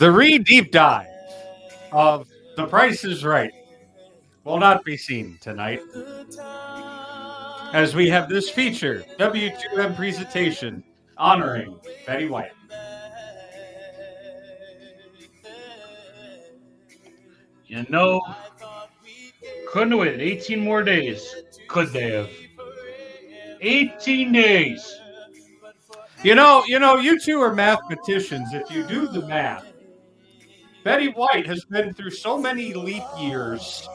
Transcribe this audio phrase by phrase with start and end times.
[0.00, 1.08] The re deep dive
[1.92, 3.52] of The Price is Right
[4.44, 5.82] will not be seen tonight
[7.74, 10.82] as we have this feature W2M presentation
[11.18, 12.52] honoring Betty White.
[17.66, 18.22] You know,
[19.68, 21.30] couldn't have waited 18 more days.
[21.68, 22.30] Could they have?
[23.60, 24.98] 18 days.
[26.24, 28.54] You know, you know, you two are mathematicians.
[28.54, 29.69] If you do the math,
[30.84, 33.86] Betty White has been through so many leap years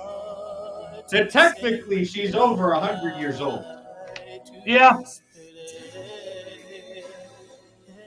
[1.12, 3.64] that technically she's over 100 years old.
[4.66, 4.98] Yeah.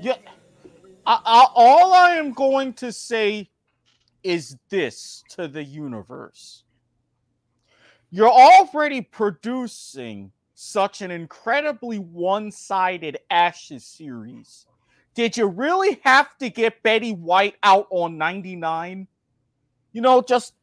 [0.00, 0.16] Yeah.
[1.06, 3.50] I, I, all I am going to say
[4.22, 6.64] is this to the universe.
[8.10, 14.66] You're already producing such an incredibly one sided Ashes series.
[15.18, 19.08] Did you really have to get Betty White out on 99?
[19.92, 20.54] You know, just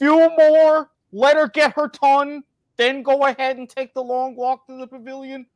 [0.00, 2.42] few more, let her get her ton,
[2.76, 5.46] then go ahead and take the long walk to the pavilion?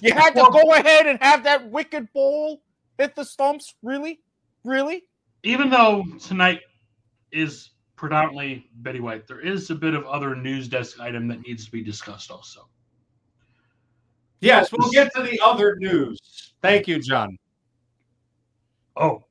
[0.00, 2.62] You had to go ahead and have that wicked ball
[2.96, 3.74] hit the stumps?
[3.82, 4.20] Really?
[4.64, 5.02] Really?
[5.42, 6.60] Even though tonight
[7.32, 11.66] is predominantly Betty White, there is a bit of other news desk item that needs
[11.66, 12.66] to be discussed also.
[14.40, 16.54] Yes, we'll get to the other news.
[16.62, 17.36] Thank you, John.
[18.96, 19.24] Oh.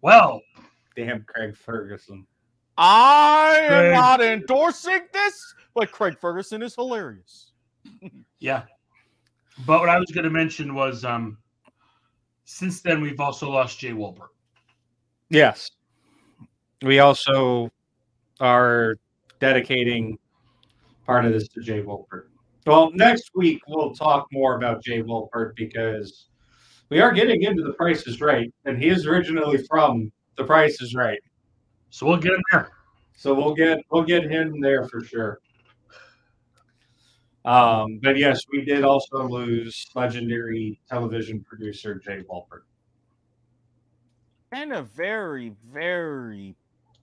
[0.00, 0.42] Well,
[0.96, 2.26] Damn, Craig Ferguson.
[2.76, 7.52] I am not endorsing this, but Craig Ferguson is hilarious.
[8.40, 8.62] yeah.
[9.66, 11.38] But what I was going to mention was um
[12.44, 14.28] since then we've also lost Jay Wolpert.
[15.30, 15.70] Yes.
[16.82, 17.70] We also
[18.40, 18.96] are
[19.38, 20.18] dedicating
[21.06, 22.24] part of this to Jay Wolpert.
[22.66, 26.28] Well, next week we'll talk more about Jay Wolpert because
[26.92, 30.82] we are getting into The Price is Right, and he is originally from The Price
[30.82, 31.18] is Right.
[31.88, 32.70] So we'll get him there.
[33.16, 35.38] So we'll get we'll get him there for sure.
[37.46, 42.64] Um, but yes, we did also lose legendary television producer Jay Wolpert.
[44.52, 46.54] And a very, very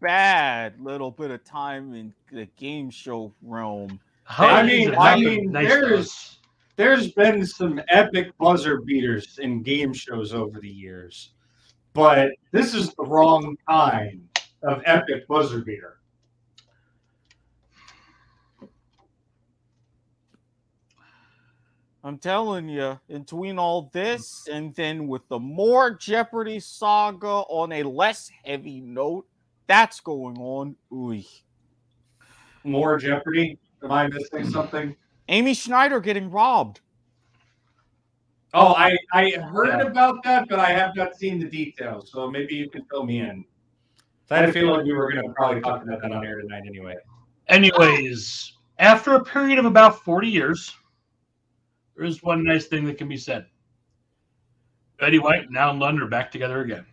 [0.01, 3.99] bad little bit of time in the game show realm.
[4.27, 6.37] I mean, I mean, nice there's us.
[6.79, 11.31] There's been some epic buzzer beaters in game shows over the years,
[11.91, 14.25] but this is the wrong kind
[14.63, 15.97] of epic buzzer beater.
[22.01, 27.73] I'm telling you, in between all this and then with the more Jeopardy saga on
[27.73, 29.25] a less heavy note,
[29.67, 30.77] that's going on.
[30.93, 31.21] Ooh.
[32.63, 33.59] More Jeopardy.
[33.83, 34.95] Am I missing something?
[35.29, 36.81] Amy Schneider getting robbed.
[38.53, 39.87] Oh, I I heard Yeah.
[39.87, 42.11] about that, but I have not seen the details.
[42.11, 43.45] So maybe you can fill me in.
[44.25, 46.25] So I had a feeling like we were going to probably talk about that on
[46.25, 46.95] air tonight anyway.
[47.47, 50.75] Anyways, after a period of about 40 years,
[51.95, 53.45] there is one nice thing that can be said.
[54.99, 56.85] Betty White and Allen Ludden are back together again.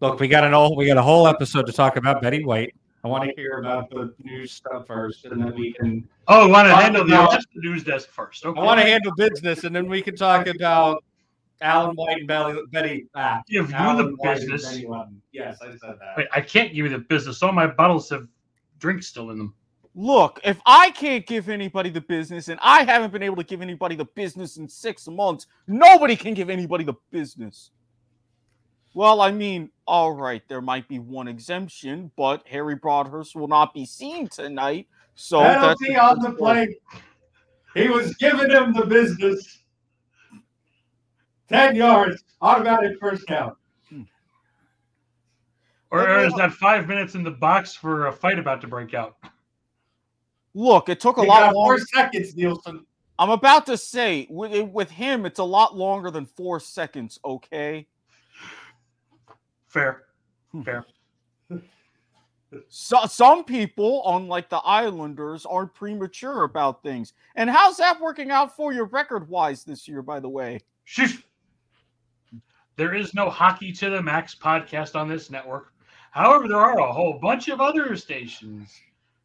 [0.00, 2.74] Look, we got an whole we got a whole episode to talk about Betty White.
[3.02, 6.06] I want to hear about the news stuff first, and then we can.
[6.28, 8.44] Oh, we want to handle the about- rest of the news desk first.
[8.44, 8.60] Okay.
[8.60, 11.02] I want to handle business, and then we can talk about
[11.62, 13.06] Alan White and Belly, Betty.
[13.14, 14.82] Ah, give you the White business.
[15.32, 16.14] Yes, I said that.
[16.16, 17.42] Wait, I can't give you the business.
[17.42, 18.26] All my bottles have
[18.78, 19.54] drinks still in them.
[19.94, 23.60] Look, if I can't give anybody the business and I haven't been able to give
[23.60, 27.72] anybody the business in six months, nobody can give anybody the business.
[28.94, 33.72] Well, I mean, all right, there might be one exemption, but Harry Broadhurst will not
[33.72, 34.88] be seen tonight.
[35.14, 36.70] So that's Penalty on the plate.
[37.74, 39.58] He was giving him the business.
[41.48, 43.54] Ten yards, automatic first down.
[43.88, 44.02] Hmm.
[45.90, 48.94] Or, or is that five minutes in the box for a fight about to break
[48.94, 49.16] out?
[50.54, 51.78] Look, it took a You lot got longer.
[51.78, 52.84] four seconds, Nielsen.
[53.20, 57.20] I'm about to say with with him, it's a lot longer than four seconds.
[57.24, 57.86] Okay.
[59.70, 60.02] Fair.
[60.50, 60.62] Hmm.
[60.62, 60.84] Fair.
[62.68, 67.12] So, some people, unlike the Islanders, are premature about things.
[67.36, 70.58] And how's that working out for you record wise this year, by the way?
[70.82, 71.22] Shush.
[72.74, 75.72] There is no Hockey to the Max podcast on this network.
[76.10, 78.76] However, there are a whole bunch of other stations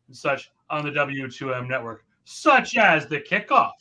[0.07, 3.71] and such on the W2M network, such as the kickoff.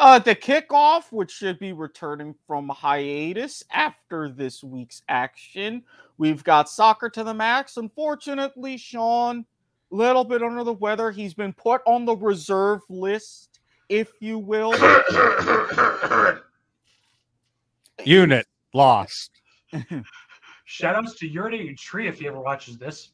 [0.00, 5.82] Uh, the kickoff, which should be returning from hiatus after this week's action.
[6.16, 7.76] We've got soccer to the max.
[7.76, 9.44] Unfortunately, Sean,
[9.92, 11.10] a little bit under the weather.
[11.10, 13.60] He's been put on the reserve list,
[13.90, 14.72] if you will.
[18.02, 19.30] Unit lost.
[20.64, 23.10] Shout outs to Urinating Tree if he ever watches this.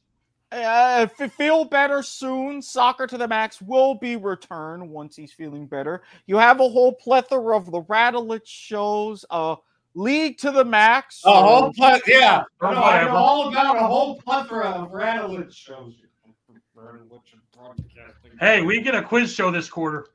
[0.53, 2.63] Uh, f- feel better soon.
[2.63, 6.03] Soccer to the Max will be returned once he's feeling better.
[6.27, 9.25] You have a whole plethora of the Radulich shows.
[9.29, 9.57] Uh,
[9.95, 11.23] League to the Max.
[11.25, 12.43] A whole so- plethora, yeah.
[12.61, 13.11] Or No, I know whatever.
[13.17, 15.95] all about a whole plethora of Radulich shows.
[18.39, 20.07] Hey, we get a quiz show this quarter.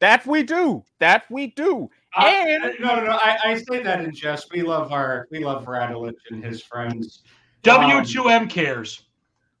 [0.00, 0.84] that we do.
[1.00, 1.88] That we do.
[2.14, 3.12] And Uh, no, no, no.
[3.12, 4.52] I, I say that in jest.
[4.52, 7.22] We love our, we love Radulich and his friends.
[7.64, 9.05] W2M cares.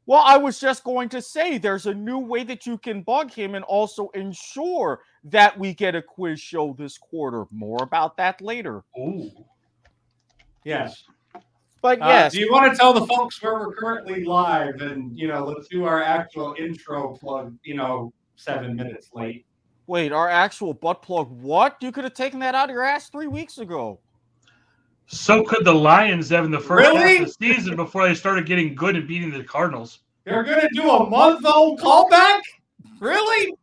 [0.06, 3.32] Well, I was just going to say there's a new way that you can bug
[3.32, 7.44] him and also ensure that we get a quiz show this quarter.
[7.50, 8.84] More about that later.
[8.98, 9.30] Ooh.
[10.64, 11.04] Yes.
[11.82, 14.80] But Uh, yes, do you want to tell the folks where we're currently live?
[14.80, 17.56] And you know, let's do our actual intro plug.
[17.62, 19.44] You know, seven minutes late.
[19.86, 21.30] wait, our actual butt plug.
[21.30, 21.76] What?
[21.80, 24.00] You could have taken that out of your ass three weeks ago.
[25.06, 27.18] So could the Lions have in the first Really?
[27.18, 30.00] half of the season before they started getting good and beating the Cardinals.
[30.24, 32.40] They're gonna do a month old callback.
[32.98, 33.54] Really?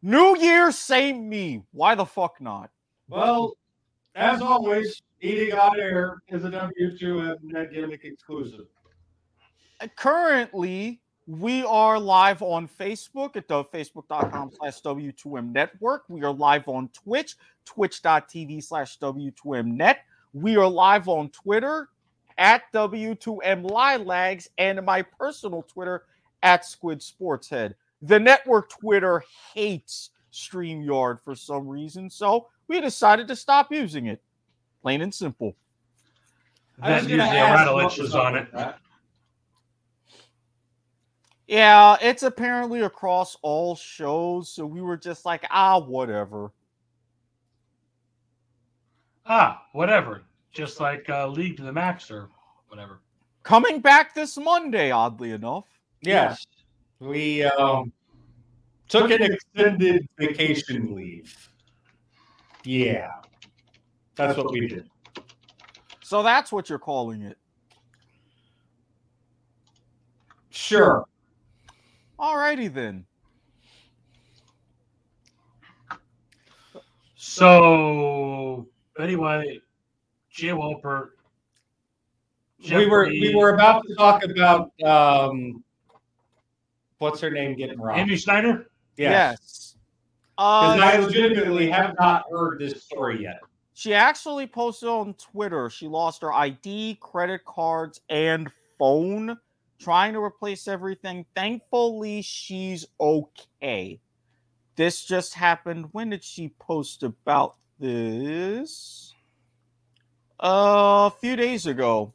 [0.00, 1.62] New Year, same me.
[1.72, 2.70] Why the fuck not?
[3.08, 3.56] Well,
[4.14, 8.66] as always, eating on air is a W2M Net Gimmick exclusive.
[9.80, 16.04] Uh, Currently, we are live on Facebook at the facebook.com slash W2M network.
[16.08, 20.00] We are live on Twitch, twitch.tv slash W2M net.
[20.32, 21.88] We are live on Twitter
[22.38, 26.04] at W2M Lilags and my personal Twitter
[26.42, 27.74] at Squid Sportshead.
[28.02, 29.22] The network Twitter
[29.54, 34.20] hates StreamYard for some reason, so we decided to stop using it.
[34.80, 35.54] Plain and simple.
[36.80, 38.52] I was That gonna usually ask Radulich what was on it.
[38.52, 38.78] that.
[41.52, 46.50] Yeah, it's apparently across all shows, so we were just like, ah, whatever.
[49.26, 50.22] Ah, whatever.
[50.50, 52.30] Just like uh, League to the Max or
[52.68, 53.00] whatever.
[53.42, 55.66] Coming back this Monday, oddly enough.
[56.00, 56.46] Yes,
[57.00, 57.92] we um,
[58.88, 61.50] took an extended vacation leave.
[62.64, 63.10] Yeah,
[64.14, 64.88] that's what we did.
[66.02, 67.36] So that's what you're calling it.
[70.48, 71.04] Sure.
[72.22, 73.04] Alrighty then.
[77.16, 79.60] So anyway,
[80.30, 81.08] Jay Wolpert.
[82.70, 85.64] We were we were about to talk about um,
[86.98, 87.98] what's her name getting robbed.
[87.98, 88.66] Amy Schneider.
[88.96, 89.74] Yes.
[90.36, 93.40] Because Uh, I legitimately have not heard this story yet.
[93.74, 99.36] she actually posted on Twitter she lost her ID, credit cards, and phone
[99.82, 101.26] trying to replace everything.
[101.34, 104.00] Thankfully, she's okay.
[104.76, 105.86] This just happened.
[105.92, 109.12] When did she post about this?
[110.42, 112.14] Uh, a few days ago.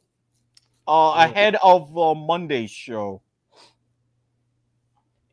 [0.86, 3.20] Uh, ahead of uh, Monday's show.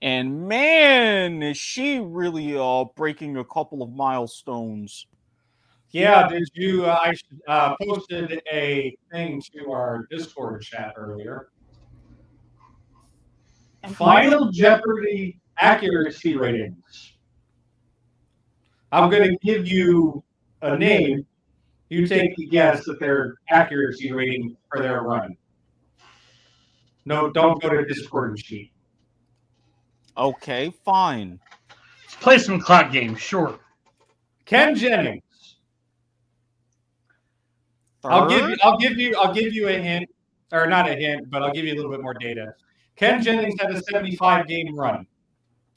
[0.01, 5.07] And man, is she really uh breaking a couple of milestones.
[5.91, 6.85] Yeah, did you?
[6.85, 7.13] Uh, I
[7.47, 11.47] uh, posted a thing to our Discord chat earlier.
[13.93, 17.13] Final Jeopardy accuracy ratings.
[18.91, 20.23] I'm going to give you
[20.61, 21.25] a name.
[21.89, 25.37] You take a guess at their accuracy rating for their run.
[27.05, 28.71] No, don't go to Discord and cheat.
[30.17, 31.39] Okay, fine.
[32.03, 33.19] Let's play some clock games.
[33.19, 33.59] Sure.
[34.45, 35.21] Ken Jennings.
[38.03, 38.55] I'll give you.
[38.63, 39.15] I'll give you.
[39.17, 40.09] I'll give you a hint,
[40.51, 42.53] or not a hint, but I'll give you a little bit more data.
[42.95, 45.05] Ken Jennings had a 75 game run,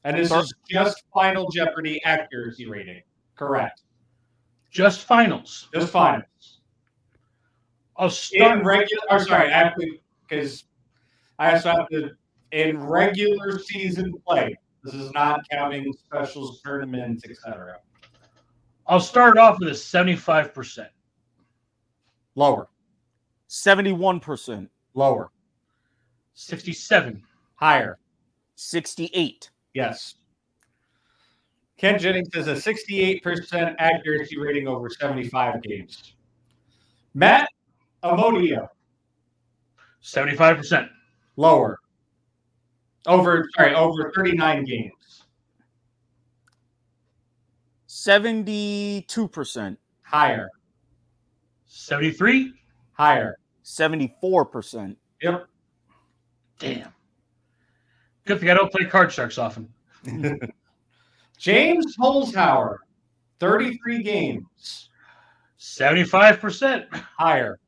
[0.04, 3.02] and this is just Final Jeopardy accuracy rating.
[3.34, 3.82] Correct.
[4.70, 5.68] Just finals.
[5.72, 6.60] Just finals.
[7.96, 8.58] I'll start.
[8.58, 9.02] In regular.
[9.10, 10.64] Or sorry, actually, because
[11.38, 12.10] I also have to
[12.52, 14.56] in regular season play.
[14.84, 17.78] This is not counting specials, tournaments, etc.
[18.87, 20.87] I'll start off with a 75%.
[22.37, 22.68] Lower,
[23.48, 25.30] 71%, lower,
[26.42, 27.21] 67.
[27.57, 27.99] higher.
[28.54, 29.50] 68.
[29.75, 30.14] Yes.
[31.76, 36.14] Ken Jennings has a 68% accuracy rating over 75 games.
[37.14, 37.49] Matt
[38.04, 38.68] Amodio,
[40.02, 40.88] 75%.
[41.37, 41.78] lower.
[43.07, 45.25] Over, sorry, over 39 games.
[47.88, 50.49] 72%, Higher,
[51.66, 52.52] 73.
[52.92, 53.38] higher.
[53.64, 54.97] 74%.
[55.23, 55.47] Yep.
[56.58, 56.92] Damn.
[58.24, 59.68] Good thing I don't play card sharks often.
[61.38, 62.78] James Holzhauer,
[63.40, 64.90] 33 games.
[65.58, 66.86] 75%.
[67.16, 67.58] Higher.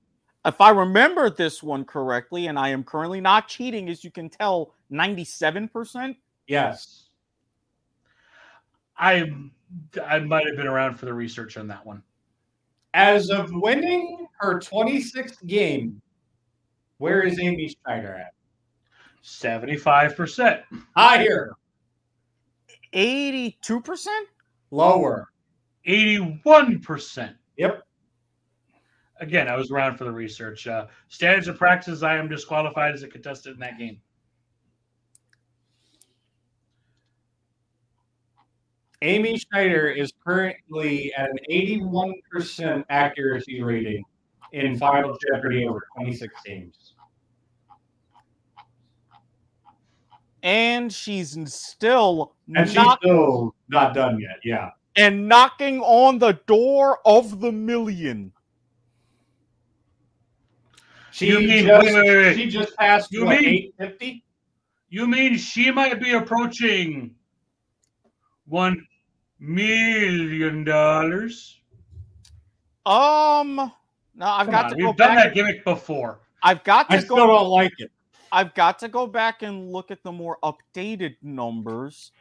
[0.45, 4.29] If I remember this one correctly, and I am currently not cheating, as you can
[4.29, 6.17] tell, 97%.
[6.47, 7.09] Yes.
[8.99, 9.31] I
[10.07, 12.03] I might have been around for the research on that one.
[12.93, 16.03] As of winning her 26th game,
[16.99, 18.35] where is Amy Schneider at?
[19.23, 20.63] 75%.
[20.97, 21.53] Higher.
[22.95, 24.07] 82%?
[24.71, 25.29] Lower.
[25.87, 27.35] 81%.
[27.57, 27.83] Yep.
[29.21, 30.67] Again, I was around for the research.
[30.67, 34.01] Uh, standards and practices, I am disqualified as a contestant in that game.
[39.03, 44.05] Amy Schneider is currently at an 81% accuracy rating
[44.53, 46.95] in Final Jeopardy over 26 games.
[50.43, 54.39] And she's still And she's still not done yet.
[54.45, 54.71] Yeah.
[54.97, 58.33] and knocking on the door of the million.
[61.13, 62.37] She You mean- just, wait, wait, wait.
[62.37, 64.25] she just passed You what, mean- 850?
[64.89, 67.15] You mean she might be approaching
[68.47, 68.87] one
[69.39, 71.61] million dollars?
[72.87, 75.25] Um, no, I've Come got on, to we've go done back.
[75.27, 76.21] that gimmick before.
[76.43, 77.93] I've got I to still don't like it.
[78.33, 82.13] I've got to go back and look at the more updated numbers.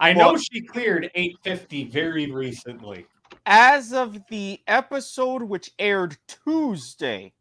[0.00, 3.06] I know she cleared 850 very recently.
[3.46, 7.32] As of the episode which aired Tuesday,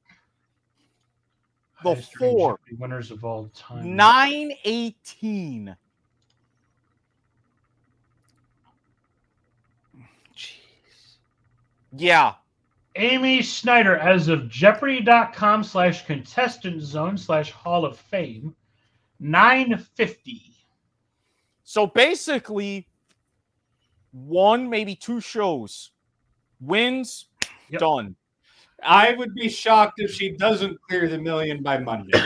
[1.84, 3.96] the four winners of all time.
[3.96, 5.76] nine eighteen.
[10.36, 11.18] Jeez.
[11.96, 12.34] Yeah,
[12.98, 18.56] Amy Schneider, as of Jeopardy.com slash contestant zone slash Hall of Fame,
[19.20, 20.42] 950.
[21.64, 22.88] So basically,
[24.12, 25.92] one, maybe two shows,
[26.60, 27.28] wins,
[27.70, 27.80] Yep.
[27.80, 28.16] done.
[28.84, 32.18] I would be shocked if she doesn't clear the million by Monday,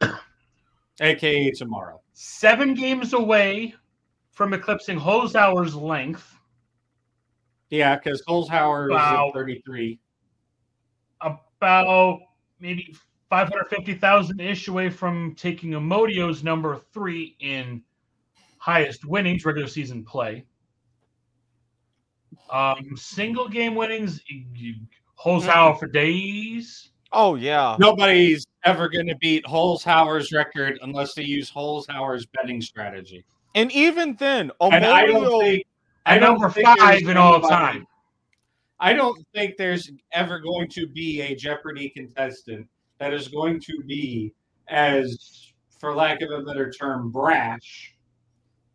[1.00, 2.00] aka tomorrow.
[2.12, 3.74] Seven games away
[4.32, 6.34] from eclipsing Holzhauer's length.
[7.70, 9.26] Yeah, because Holzhauer Wow.
[9.26, 10.00] is at 33.
[11.60, 12.20] About
[12.60, 12.94] maybe
[13.30, 17.82] 550,000 ish away from taking Amodio's number three in
[18.58, 20.44] highest winnings, regular season play.
[22.50, 24.20] Um, single game winnings,
[25.22, 26.90] Holzhauer for days.
[27.12, 27.76] Oh yeah.
[27.78, 33.24] Nobody's ever going to beat Holzhauer's record unless they use Holzhauer's betting strategy.
[33.54, 35.66] And even then, And I don't think
[36.06, 37.86] And I number five in all time.
[38.80, 42.68] I don't think there's ever going to be a Jeopardy contestant
[42.98, 44.32] that is going to be
[44.68, 47.96] as, for lack of a better term, brash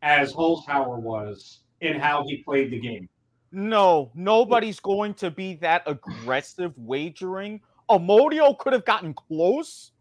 [0.02, 3.08] as Holzhauer was in how he played the game.
[3.52, 7.62] No, nobody's going to be that aggressive wagering.
[7.90, 9.92] Amodio could have gotten close,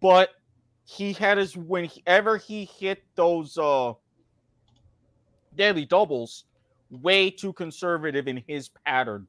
[0.00, 0.30] but
[0.84, 3.92] he had his whenever he hit those uh
[5.56, 6.44] daily doubles,
[6.90, 9.26] way too conservative in his pattern.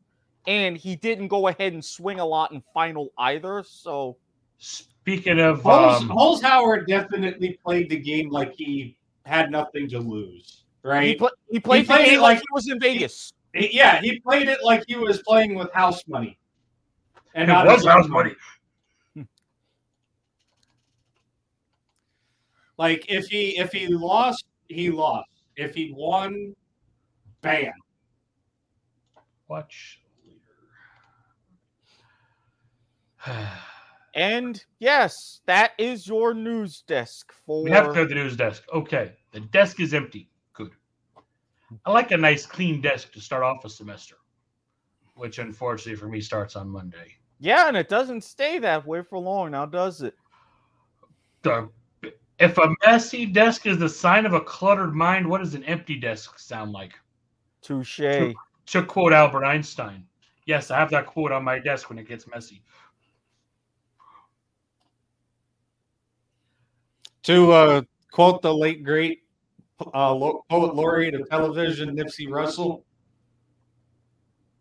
[0.48, 3.64] And he didn't go ahead and swing a lot in final either.
[3.68, 4.18] So
[4.58, 10.64] Speaking of, Holz, um, Holzhauer definitely played the game like he had nothing to lose,
[10.84, 11.08] he, right?
[11.08, 13.34] he played the played it game like like- he was in Vegas.
[13.54, 16.38] He- yeah, he played it like he was playing with house money.
[17.36, 18.36] And it not was his own house money.
[22.78, 25.30] Like if he if he lost, he lost.
[25.58, 26.56] If he won,
[27.42, 27.74] bam.
[29.50, 29.99] Watch
[34.16, 38.64] And yes, that is your news desk for We have to clear the news desk.
[38.74, 39.14] Okay.
[39.32, 40.30] The desk is empty.
[40.54, 40.72] Good.
[41.86, 44.16] I like a nice clean desk to start off a semester,
[45.14, 47.16] which unfortunately for me starts on Monday.
[47.40, 50.16] Yeah, and it doesn't stay that way for long now, does it?
[51.44, 51.70] The,
[52.40, 55.96] If a messy desk is the sign of a cluttered mind, what does an empty
[55.96, 56.94] desk sound like?
[57.62, 58.00] Touche.
[58.00, 60.06] To quote Albert Einstein.
[60.46, 62.64] Yes, I have that quote on my desk when it gets messy.
[67.30, 67.82] To uh,
[68.12, 69.20] quote the late great
[69.94, 70.16] uh,
[70.50, 72.84] poet laureate of television, Nipsey Russell,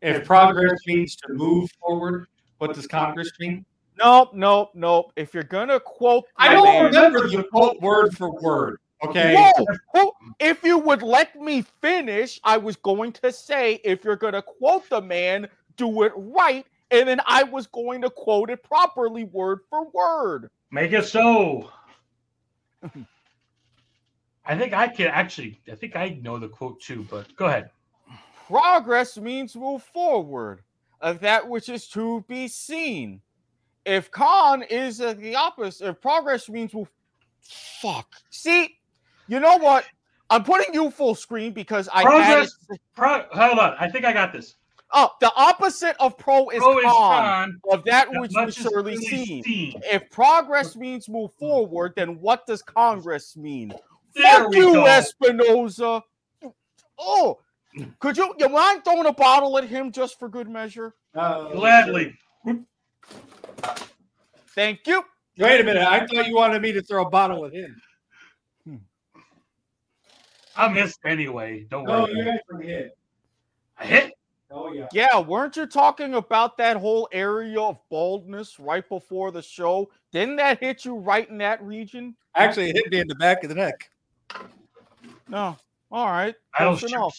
[0.03, 2.27] if progress means to move forward,
[2.59, 3.65] what does Congress mean?
[3.97, 5.15] Nope, nope, nope.
[5.17, 8.81] If you're gonna quote, I don't man- remember the quote word for word.
[9.03, 9.35] Okay.
[9.35, 14.17] Whoa, whoa, if you would let me finish, I was going to say if you're
[14.17, 15.49] going to quote the man,
[15.79, 16.67] do it right.
[16.91, 20.51] And then I was going to quote it properly, word for word.
[20.71, 21.71] Make it so.
[24.45, 25.61] I think I can actually.
[25.71, 27.71] I think I know the quote too, but go ahead.
[28.47, 30.63] Progress means move forward
[31.01, 33.21] of that which is to be seen.
[33.85, 36.91] If con is uh, the opposite, if progress means move,
[37.81, 38.07] fuck.
[38.31, 38.79] See,
[39.29, 39.87] you know what?
[40.31, 42.07] I'm putting you full screen because I had.
[42.07, 42.59] Progress.
[42.95, 43.77] Pro, hold on.
[43.79, 44.57] I think I got this.
[44.91, 46.93] Oh, the opposite of pro is Pro is con.
[46.93, 47.61] con.
[47.71, 49.43] of that that which much was is surely really seen.
[49.43, 49.81] seen.
[49.85, 53.73] If progress means move forward, then what does Congress mean?
[54.15, 54.85] There Fuck you, go.
[54.85, 56.03] Espinoza.
[56.99, 57.39] Oh,
[58.01, 60.95] could you you mind throwing a bottle at him just for good measure?
[61.15, 62.17] Uh, Gladly.
[64.55, 65.05] Thank you.
[65.37, 65.83] Wait a minute.
[65.87, 67.81] I thought you wanted me to throw a bottle at him.
[70.57, 71.67] I missed anyway.
[71.71, 72.13] Don't No, worry.
[72.15, 72.99] you guys were hit.
[73.79, 74.13] I hit.
[74.51, 74.87] Oh yeah.
[74.93, 79.91] Yeah, weren't you talking about that whole area of baldness right before the show?
[80.11, 82.17] Didn't that hit you right in that region?
[82.35, 83.91] Actually, it hit me in the back of the neck.
[85.29, 85.57] No.
[85.91, 86.35] All right.
[86.59, 87.19] That'll Close enough.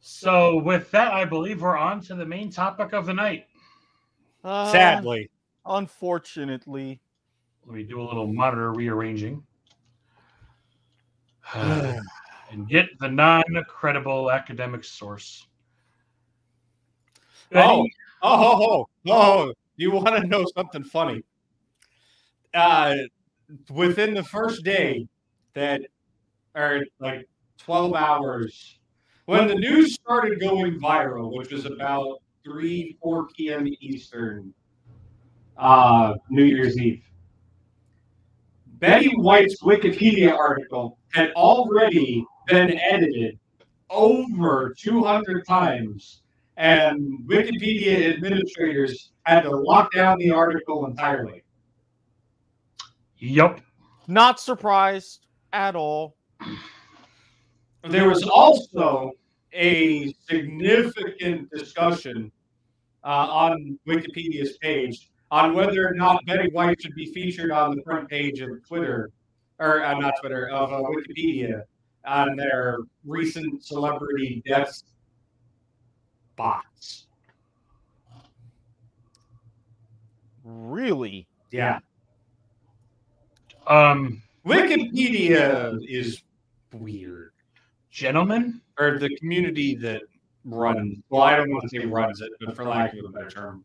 [0.00, 3.46] So with that, I believe we're on to the main topic of the night.
[4.42, 5.30] Uh, Sadly.
[5.66, 7.00] Unfortunately.
[7.66, 9.42] Let me do a little monitor rearranging.
[12.54, 15.46] and get the non-credible academic source.
[17.54, 17.86] Oh,
[18.22, 19.52] oh, oh, oh!
[19.76, 21.22] You want to know something funny?
[22.54, 22.94] Uh,
[23.70, 25.06] within the first day,
[25.52, 25.82] that
[26.54, 28.78] or like twelve hours,
[29.26, 33.68] when the news started going viral, which was about three, four p.m.
[33.80, 34.54] Eastern,
[35.56, 37.02] uh, New Year's Eve.
[38.78, 43.38] Betty White's Wikipedia article had already been edited
[43.90, 46.22] over 200 times,
[46.56, 51.42] and Wikipedia administrators had to lock down the article entirely.
[53.18, 53.60] Yep.
[54.06, 56.16] Not surprised at all.
[57.84, 59.12] There was also
[59.52, 62.30] a significant discussion
[63.04, 67.82] uh, on Wikipedia's page on whether or not Betty White should be featured on the
[67.82, 69.10] front page of Twitter,
[69.58, 71.62] or uh, not Twitter, of uh, Wikipedia
[72.06, 74.84] on their recent celebrity deaths
[76.36, 77.06] box.
[80.44, 81.26] Really?
[81.50, 81.78] Yeah.
[83.66, 86.22] Um, Wikipedia is
[86.72, 87.32] weird.
[87.90, 90.02] gentlemen, Or the community that
[90.44, 93.30] runs, well, I don't want to say runs it, but for lack of a better
[93.30, 93.64] term,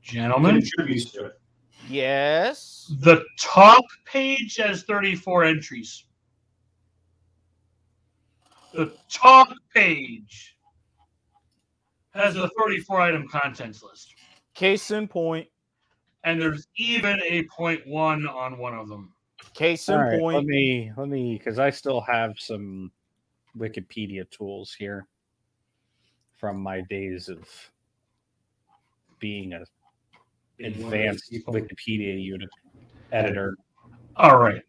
[0.00, 1.32] gentlemen, contributes to it.
[1.88, 2.90] Yes.
[3.00, 6.04] the top page has 34 entries.
[8.72, 10.56] The talk page
[12.14, 14.14] has a 34 item contents list.
[14.54, 15.48] Case in point.
[16.24, 19.12] And there's even a point one on one of them.
[19.54, 20.36] Case in All right, point.
[20.36, 22.92] let me let me because I still have some
[23.58, 25.06] Wikipedia tools here
[26.38, 27.48] from my days of
[29.18, 29.64] being a
[30.64, 32.48] advanced Wikipedia unit
[33.10, 33.56] editor.
[34.16, 34.62] All right.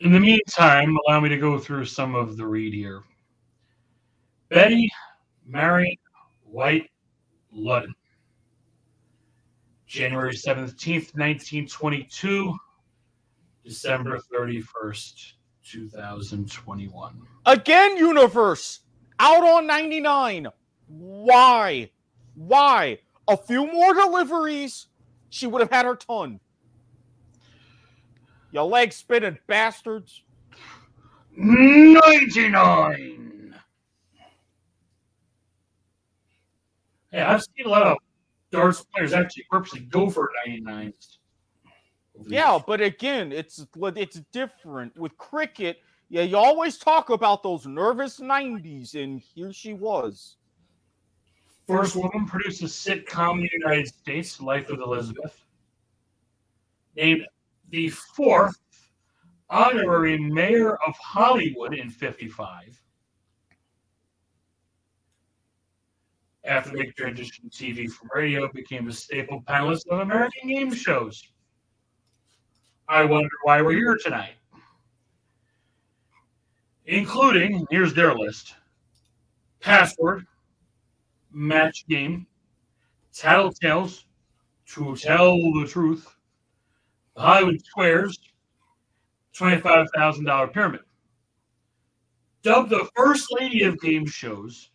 [0.00, 3.02] In the meantime, allow me to go through some of the read here.
[4.48, 4.90] Betty
[5.46, 5.98] Mary
[6.44, 6.90] White
[7.54, 7.92] Ludden.
[9.86, 12.56] January 17th, 1922,
[13.64, 15.32] December 31st,
[15.64, 17.20] 2021.
[17.44, 18.80] Again, universe.
[19.18, 20.46] Out on 99.
[20.86, 21.90] Why?
[22.36, 22.98] Why?
[23.28, 24.86] A few more deliveries.
[25.28, 26.40] She would have had her ton.
[28.52, 30.22] You leg spinning bastards.
[31.36, 33.54] 99.
[37.12, 37.96] Yeah, I've seen a lot of
[38.50, 41.18] darts players actually purposely go for 99s.
[42.26, 45.78] Yeah, but again, it's it's different with cricket.
[46.08, 50.36] Yeah, you always talk about those nervous 90s, and here she was.
[51.66, 55.40] First woman produced a sitcom in the United States, Life with Elizabeth.
[56.96, 57.24] named
[57.70, 58.56] the fourth
[59.48, 62.80] honorary mayor of Hollywood in 55.
[66.44, 71.22] After the transition to TV from radio, became a staple panelist of American game shows.
[72.88, 74.34] I wonder why we're here tonight.
[76.86, 78.54] Including, here's their list
[79.60, 80.26] Password,
[81.30, 82.26] Match Game,
[83.14, 84.04] Tattletales,
[84.68, 86.16] To Tell the Truth,
[87.20, 88.18] Hollywood Squares,
[89.38, 90.80] $25,000 Pyramid.
[92.42, 94.70] Dubbed the First Lady of Game Shows,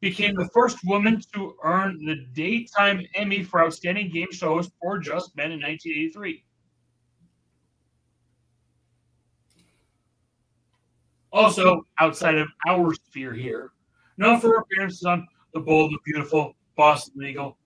[0.00, 4.98] became the first woman to earn the Daytime Emmy for Outstanding Game Show host for
[4.98, 6.44] Just Men in 1983.
[11.32, 13.70] Also, outside of our sphere here,
[14.18, 17.56] known for appearances on The Bold and Beautiful, Boston Legal,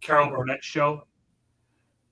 [0.00, 1.02] Carol Burnett Show.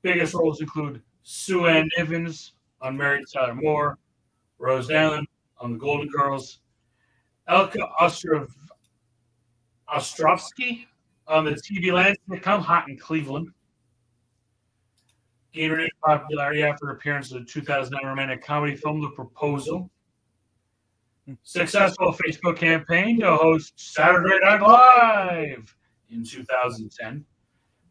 [0.02, 3.98] Biggest roles include Sue Ann Nivens on Married to Tyler Moore,
[4.60, 5.26] Rose Allen
[5.58, 6.60] on The Golden Girls,
[7.50, 8.48] Elka Ostrov
[9.92, 10.86] Ostrovsky
[11.26, 13.48] on the TV land sitcom Hot in Cleveland.
[15.52, 19.90] Gained renewed popularity after appearance in the 2009 romantic comedy film The Proposal.
[21.26, 21.34] Hmm.
[21.42, 25.76] Successful Facebook campaign to host Saturday Night Live
[26.08, 27.24] in 2010.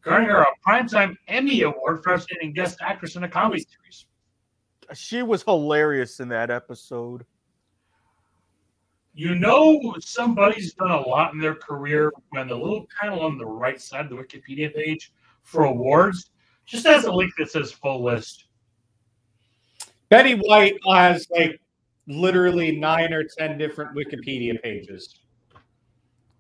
[0.06, 4.06] Earning her a Primetime Emmy Award for Outstanding Guest Actress in a Comedy Series.
[4.94, 7.26] She was hilarious in that episode.
[9.16, 13.46] You know somebody's done a lot in their career when the little panel on the
[13.46, 16.32] right side of the Wikipedia page for awards
[16.66, 18.46] just has a link that says full list.
[20.10, 21.60] Betty White has like
[22.08, 25.22] literally nine or ten different Wikipedia pages.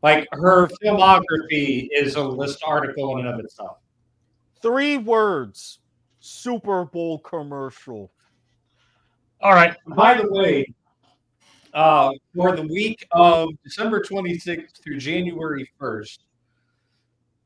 [0.05, 3.77] Like her filmography is a list article in and of itself.
[4.61, 5.79] Three words.
[6.19, 8.11] Super Bowl commercial.
[9.41, 9.75] All right.
[9.87, 10.71] By the way,
[11.73, 16.19] uh, for the week of December 26th through January 1st,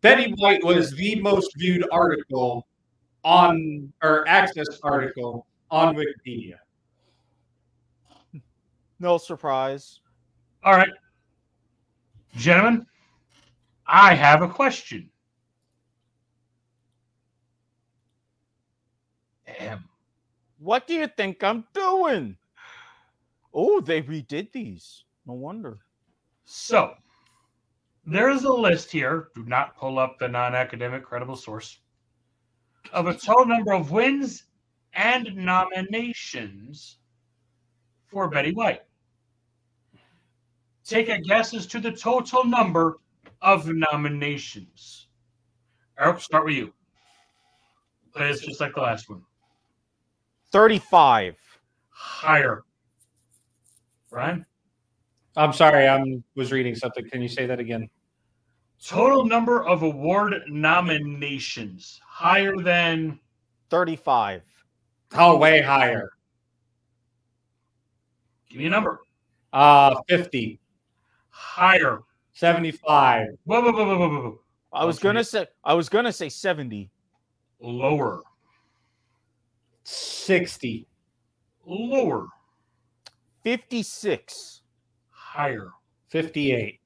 [0.02, 2.68] Betty White was the most viewed article
[3.24, 6.56] on or access article on Wikipedia.
[9.00, 10.02] No surprise.
[10.66, 10.90] All right.
[12.36, 12.86] Gentlemen,
[13.86, 15.10] I have a question.
[19.48, 19.84] Ahem.
[20.60, 22.38] What do you think I'm doing?
[23.54, 25.04] Oh, they redid these.
[25.26, 25.80] No wonder.
[26.46, 26.94] So,
[28.06, 29.30] there's a list here.
[29.36, 31.80] Do not pull up the non academic credible source
[32.94, 34.46] of a total number of wins
[34.94, 36.98] and nominations
[38.08, 38.82] for Betty White.
[40.90, 42.98] Take a guess as to the total number
[43.44, 45.06] of nominations.
[46.00, 46.74] Eric, start with you.
[48.16, 49.22] It's just like the last one.
[50.52, 51.38] 35.
[51.90, 52.64] Higher.
[54.10, 54.44] Brian?
[55.38, 57.08] I'm sorry, I was reading something.
[57.08, 57.88] Can you say that again?
[58.84, 62.02] Total number of award nominations.
[62.04, 63.20] Higher than
[63.70, 64.42] 35.
[65.14, 66.10] Oh, way higher.
[68.50, 69.02] give me a number.
[69.54, 70.60] Uh, 50,
[71.40, 72.02] Higher.
[72.34, 74.40] 75, Whoa, whoa, whoa, whoa, whoa, whoa.
[74.74, 76.90] I was gonna say I was gonna say 70.
[77.62, 78.24] Lower.
[79.84, 80.86] 60,
[81.66, 82.28] Lower.
[83.44, 84.62] 56.
[85.12, 85.72] Higher.
[86.10, 86.80] 58,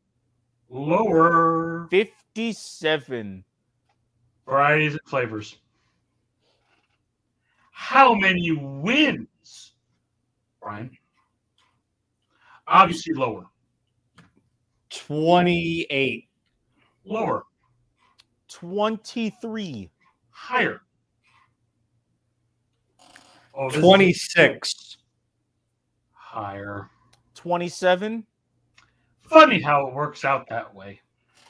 [0.70, 1.88] Lower.
[1.90, 3.44] 57.
[4.46, 5.58] Varieties and flavors.
[7.72, 9.74] How many wins,
[10.62, 10.96] Brian?
[12.68, 13.46] Obviously lower.
[14.96, 16.28] 28,
[17.06, 17.44] Lower.
[18.48, 19.90] 23.
[20.30, 20.82] Higher.
[23.56, 24.98] Oh, 26,
[26.12, 26.90] higher.
[27.36, 28.26] 27.
[29.22, 31.00] Funny how it works out that way.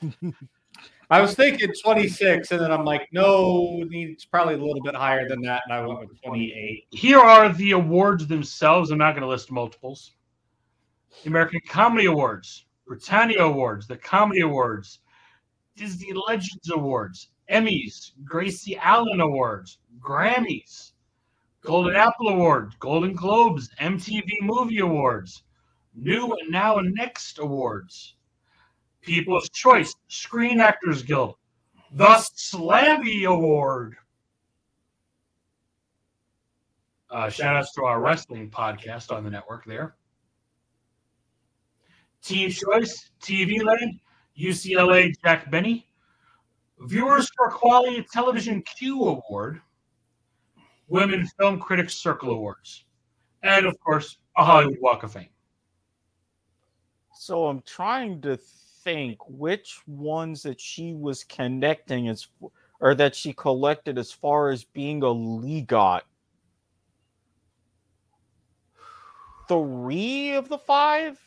[1.09, 5.27] I was thinking 26, and then I'm like, no, it's probably a little bit higher
[5.27, 6.87] than that, and I went with 28.
[6.91, 8.91] Here are the awards themselves.
[8.91, 10.11] I'm not going to list multiples.
[11.23, 14.99] The American Comedy Awards, Britannia Awards, the Comedy Awards,
[15.75, 20.91] Disney Legends Awards, Emmys, Gracie Allen Awards, Grammys,
[21.61, 25.43] Golden Apple Awards, Golden Globes, MTV Movie Awards,
[25.95, 28.15] New and Now and Next Awards,
[29.01, 31.35] People's Choice, Screen Actors Guild,
[31.93, 33.95] the Slammy Award.
[37.09, 39.95] Uh, shout outs to our wrestling podcast on the network there.
[42.23, 43.99] Teen Choice, TV Land,
[44.39, 45.87] UCLA Jack Benny,
[46.79, 49.61] Viewers for Quality Television Q Award,
[50.87, 52.85] Women Film Critics Circle Awards,
[53.43, 55.27] and of course, a Hollywood Walk of Fame.
[57.13, 58.37] So I'm trying to
[58.83, 62.27] think which ones that she was connecting as
[62.79, 66.01] or that she collected as far as being a legot.
[69.47, 71.17] Three of the five?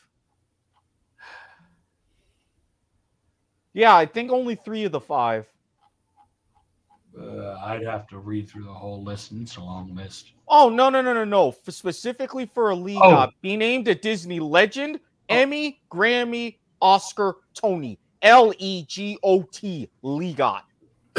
[3.76, 5.46] Yeah, I think only three of the five.
[7.20, 10.32] Uh, I'd have to read through the whole list, and it's a long list.
[10.48, 11.50] Oh no no no no no!
[11.50, 13.28] For specifically for a league, Oh.
[13.42, 20.62] be named a Disney legend, Emmy, Grammy, Oscar, Tony, L E G O T, legot.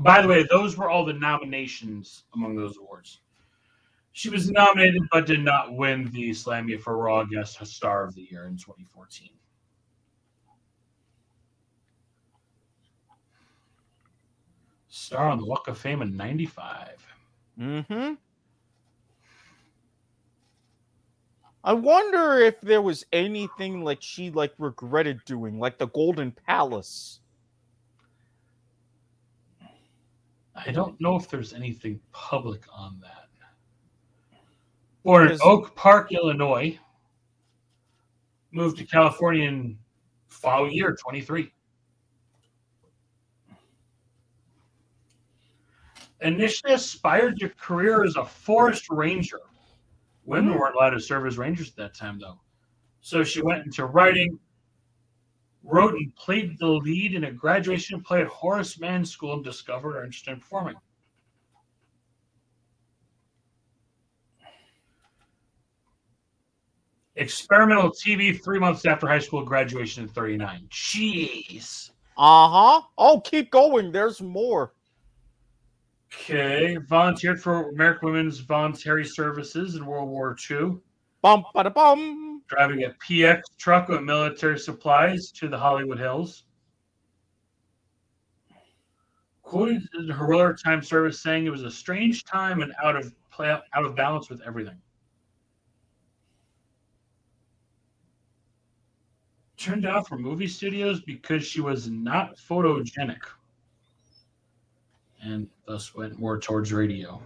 [0.00, 3.20] By the way, those were all the nominations among those awards.
[4.10, 8.26] She was nominated but did not win the Slammy for Raw Guest Star of the
[8.28, 9.28] Year in 2014.
[14.98, 17.06] Star on the Walk of Fame in 95.
[17.58, 18.14] Mm-hmm.
[21.64, 27.20] I wonder if there was anything like she like regretted doing, like the Golden Palace.
[30.54, 33.28] I don't know if there's anything public on that.
[35.04, 36.78] Born in Oak Park, Illinois.
[38.50, 39.78] Moved to California in
[40.26, 41.52] following year, 23.
[46.20, 49.40] Initially aspired to career as a forest ranger.
[50.24, 52.40] Women weren't allowed to serve as rangers at that time, though.
[53.00, 54.38] So she went into writing,
[55.62, 59.92] wrote and played the lead in a graduation play at Horace Mann School and discovered
[59.92, 60.74] her interest in performing.
[67.18, 70.68] Experimental TV three months after high school graduation in 39.
[70.70, 71.90] Jeez.
[72.16, 72.80] Uh-huh.
[72.96, 73.90] Oh, keep going.
[73.90, 74.72] There's more.
[76.12, 76.76] Okay.
[76.88, 80.78] Volunteered for American Women's Voluntary Services in World War II,
[81.20, 82.42] Bum ba bum.
[82.48, 86.44] driving a PX truck with military supplies to the Hollywood Hills.
[89.42, 93.50] Quoted in her time service saying it was a strange time and out of play
[93.50, 94.80] out of balance with everything.
[99.56, 103.22] Turned out for movie studios because she was not photogenic.
[105.28, 107.22] And thus went more towards radio.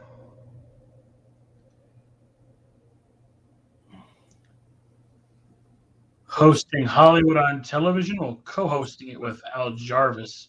[6.33, 10.49] hosting Hollywood on television, well, co-hosting it with Al Jarvis,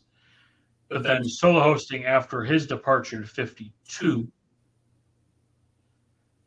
[0.88, 4.26] but then solo hosting after his departure in 52.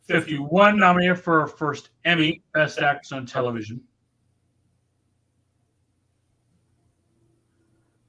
[0.08, 3.80] 51 nominated for first Emmy, Best Actress on Television.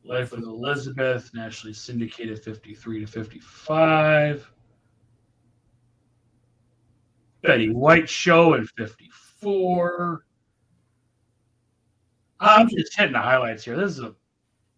[0.07, 4.49] Life with Elizabeth, nationally syndicated 53 to 55.
[7.41, 10.25] Betty White Show in 54.
[12.39, 13.75] I'm just hitting the highlights here.
[13.75, 14.15] This is a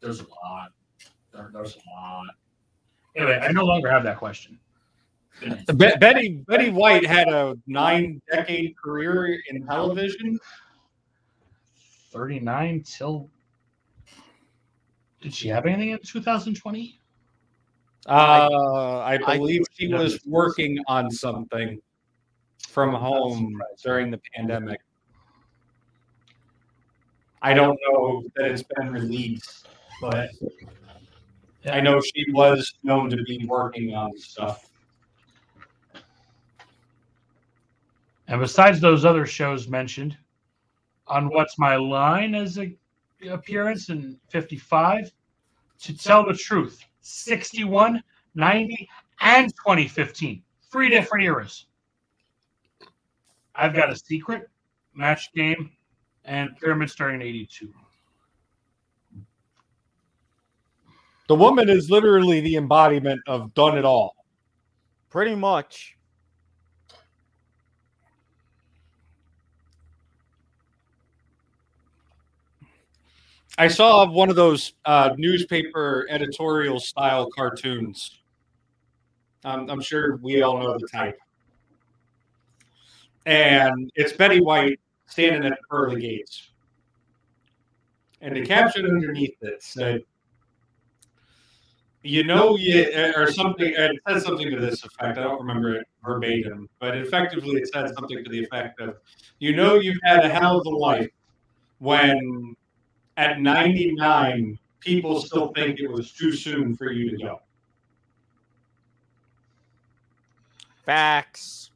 [0.01, 0.69] there's a lot.
[1.31, 2.25] There, there's a lot.
[3.15, 4.57] Anyway, I no longer have that question.
[5.41, 10.39] Be- Betty Betty White had a nine decade career in television.
[12.11, 13.29] 39 till
[15.21, 16.99] did she have anything in 2020?
[18.07, 21.81] Uh, I I- believe she was working on something
[22.67, 24.81] from home during the pandemic.
[27.41, 29.67] I don't know that it's been released,
[30.01, 30.29] but
[31.71, 34.69] I know she was known to be working on stuff.
[38.27, 40.17] And besides those other shows mentioned,
[41.07, 42.71] on What's My Line as a
[43.27, 45.11] appearance in 55,
[45.81, 48.01] To Tell the Truth, 61,
[48.35, 48.89] 90,
[49.21, 50.41] and 2015.
[50.71, 51.65] Three different eras.
[53.55, 54.49] I've got a secret,
[54.93, 55.71] match game,
[56.25, 57.73] and Pyramid starting in 82.
[61.27, 64.15] The woman is literally the embodiment of done it all.
[65.09, 65.95] Pretty much.
[73.57, 78.19] I saw one of those uh, newspaper editorial style cartoons.
[79.43, 81.17] Um, I'm sure we all know the type.
[83.25, 86.49] And it's Betty White standing at the pearly gates.
[88.21, 90.01] And the caption underneath it said,
[92.01, 95.17] you know, you, or something, it said something to this effect.
[95.17, 98.95] I don't remember it verbatim, but effectively it said something to the effect of,
[99.39, 101.09] you know, you've had a hell of a life
[101.79, 102.55] when
[103.19, 107.41] at 99, people still think it was too soon for you to go.
[110.85, 111.71] Facts.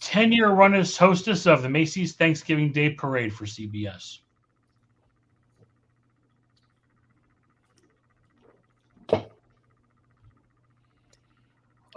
[0.00, 4.20] 10 year run as hostess of the Macy's Thanksgiving Day Parade for CBS.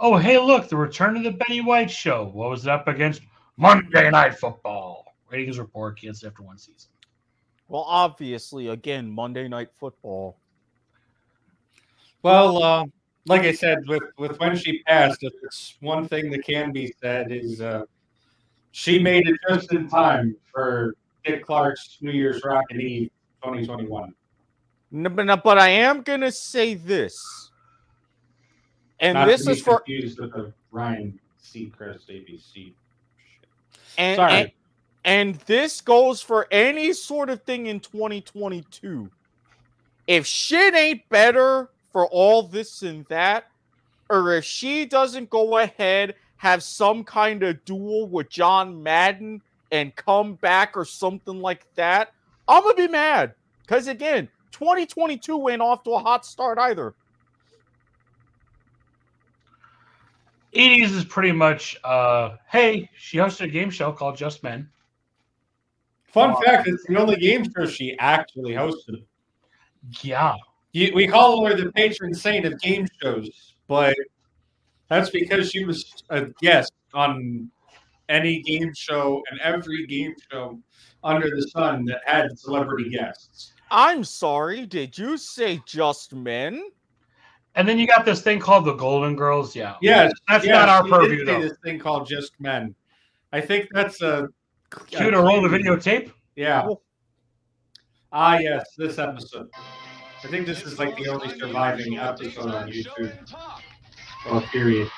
[0.00, 2.30] Oh, hey, look, the return of the Betty White show.
[2.34, 3.22] What was it up against?
[3.56, 5.06] Monday Night Football.
[5.30, 6.90] Ratings report gets after one season.
[7.68, 10.38] Well, obviously, again, Monday Night Football.
[12.22, 12.84] Well, uh,
[13.26, 16.94] like I said, with with when she passed, if it's one thing that can be
[17.00, 17.84] said is uh,
[18.72, 23.10] she made it just in time for Dick Clark's New Year's Rockin' Eve
[23.44, 24.14] 2021.
[24.94, 27.50] N- But, but I am gonna say this,
[28.98, 32.72] and Not this to be is for confused with the Ryan Seacrest ABC.
[33.98, 34.32] and, Sorry.
[34.32, 34.50] and
[35.08, 39.10] and this goes for any sort of thing in 2022.
[40.06, 43.44] If shit ain't better for all this and that,
[44.10, 49.40] or if she doesn't go ahead have some kind of duel with John Madden
[49.72, 52.12] and come back or something like that,
[52.46, 53.32] I'm gonna be mad.
[53.62, 56.94] Because again, 2022 ain't off to a hot start either.
[60.54, 64.68] 80s is pretty much, uh, hey, she hosted a game show called Just Men.
[66.12, 66.40] Fun Wow.
[66.44, 69.04] fact: it's the only game show she actually hosted.
[70.02, 70.34] Yeah.
[70.72, 73.96] You, we call her the patron saint of game shows, but
[74.88, 77.50] that's because she was a guest on
[78.08, 80.58] any game show and every game show
[81.04, 83.52] under the sun that had celebrity guests.
[83.70, 86.70] I'm sorry, did you say just men?
[87.54, 89.54] And then you got this thing called the Golden Girls.
[89.56, 89.76] Yeah.
[89.82, 91.40] Yes, That's yes, not our she purview, though.
[91.40, 92.74] This thing called Just Men.
[93.32, 94.28] I think that's a
[94.86, 96.12] Cue to roll the videotape.
[96.36, 96.66] Yeah.
[98.12, 99.48] Ah, yes, this episode.
[100.24, 103.12] I think this is like the only surviving episode on YouTube.
[104.26, 104.90] Oh, period.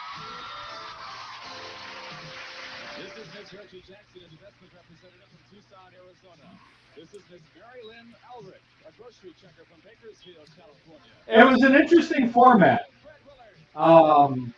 [2.96, 6.48] This is Miss Reggie Jackson, investment representative from Tucson, Arizona.
[6.96, 11.12] This is Miss Mary Lynn Elrich, a grocery checker from Bakersfield, California.
[11.28, 12.86] It was an interesting format.
[13.76, 14.54] Um,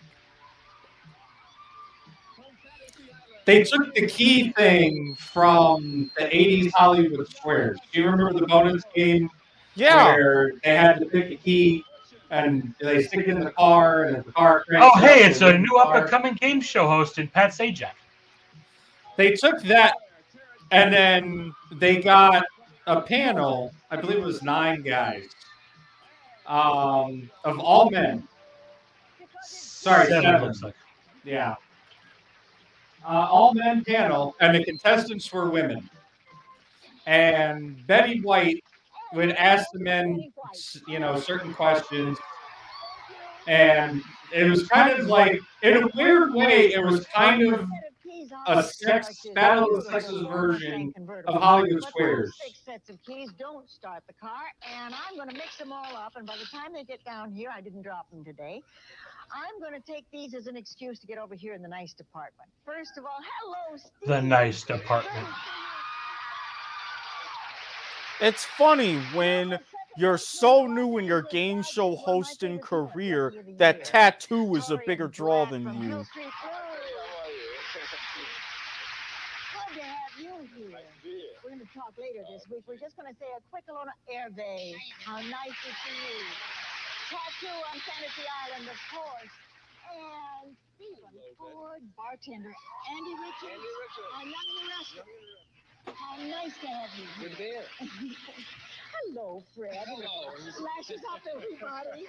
[2.34, 3.31] from Fantasy Island.
[3.44, 7.78] They took the key thing from the 80s Hollywood Squares.
[7.92, 9.28] Do you remember the bonus game
[9.74, 10.06] Yeah.
[10.14, 11.84] where they had to pick a key
[12.30, 15.58] and they stick it in the car and the car cranks Oh, hey, it's a
[15.58, 17.90] new up and coming game show host in Pat Sajak.
[19.16, 19.94] They took that
[20.70, 22.44] and then they got
[22.86, 25.24] a panel, I believe it was nine guys,
[26.46, 28.26] um, of all men.
[29.44, 30.42] Sorry, Seven, seven.
[30.44, 30.74] looks like.
[31.24, 31.56] Yeah.
[33.04, 35.88] Uh, all men panel, and the contestants were women.
[37.06, 38.62] And Betty White
[39.12, 40.32] would ask the men,
[40.86, 42.16] you know, certain questions.
[43.48, 47.68] And it was kind of like, in a weird way, it was kind of
[48.46, 50.92] a sex battle of the sexes version
[51.26, 52.32] of Hollywood Squares.
[52.44, 55.96] Six sets of keys don't start the car, and I'm going to mix them all
[55.96, 56.14] up.
[56.16, 58.62] And by the time they get down here, I didn't drop them today.
[59.34, 61.94] I'm going to take these as an excuse to get over here in the nice
[61.94, 62.50] department.
[62.66, 64.08] First of all, hello, Steve.
[64.08, 65.26] The nice department.
[68.20, 69.58] It's funny when
[69.96, 75.46] you're so new in your game show hosting career that tattoo is a bigger draw
[75.46, 76.04] than you.
[76.14, 76.30] Good
[79.74, 80.78] to have you here.
[81.42, 82.62] We're going to talk later this week.
[82.68, 84.74] We're just going to say a quick hello to Hervé.
[85.04, 86.61] How nice to see you.
[87.12, 89.34] Tattoo on Fantasy Island, of course.
[89.92, 92.52] And Stephen Ford, bartender.
[92.88, 93.64] Andy Richards,
[94.16, 95.04] our young wrestler.
[95.92, 97.04] How nice to have you.
[97.20, 97.66] Good there.
[99.02, 99.74] Hello, Fred.
[99.82, 100.30] Hello.
[100.56, 102.06] Flashes up, everybody.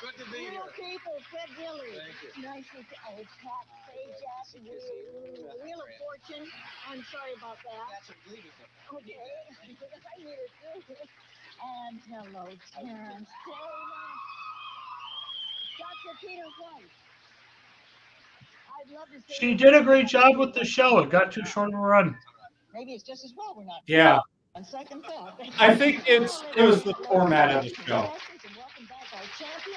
[0.00, 0.72] Good to be Real here.
[0.74, 2.00] people, Fred Dillard.
[2.00, 2.42] Thank you.
[2.42, 6.48] Nice to Oh, Pat Sajak, Wheel, Wheel of Fortune.
[6.88, 7.86] I'm sorry about that.
[7.92, 8.66] That's unbelievable.
[8.98, 9.20] Okay.
[9.68, 10.96] I need it too.
[11.60, 13.20] And hello, Terrence Taylor.
[13.20, 13.38] Dr.
[13.44, 13.60] Peter
[13.92, 14.26] White.
[14.80, 15.69] I'd love to say
[19.28, 20.98] She did a great job with the show.
[20.98, 22.16] It got too short of a run.
[22.74, 23.82] Maybe it's just as well we're not.
[23.86, 24.20] Yeah.
[24.54, 25.40] On second thought.
[25.58, 28.12] I think it's it was the format of the show.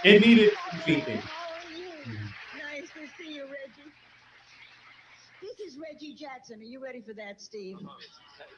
[0.04, 0.52] It needed
[0.84, 1.18] tweaking.
[1.18, 2.14] How are you?
[2.58, 3.92] Nice to see you, Reggie.
[5.42, 6.60] This is Reggie Jackson.
[6.60, 7.78] Are you ready for that, Steve?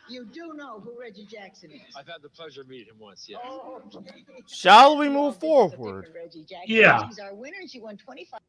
[0.10, 1.82] You do know who Reggie Jackson is.
[1.96, 3.40] I've had the pleasure of meeting him once, yes.
[3.46, 4.24] Oh, okay.
[4.48, 6.12] Shall we move this is a different forward?
[6.16, 6.76] Reggie Jackson.
[6.76, 7.08] Yeah.
[7.08, 7.58] She's our winner.
[7.68, 8.40] She won 25.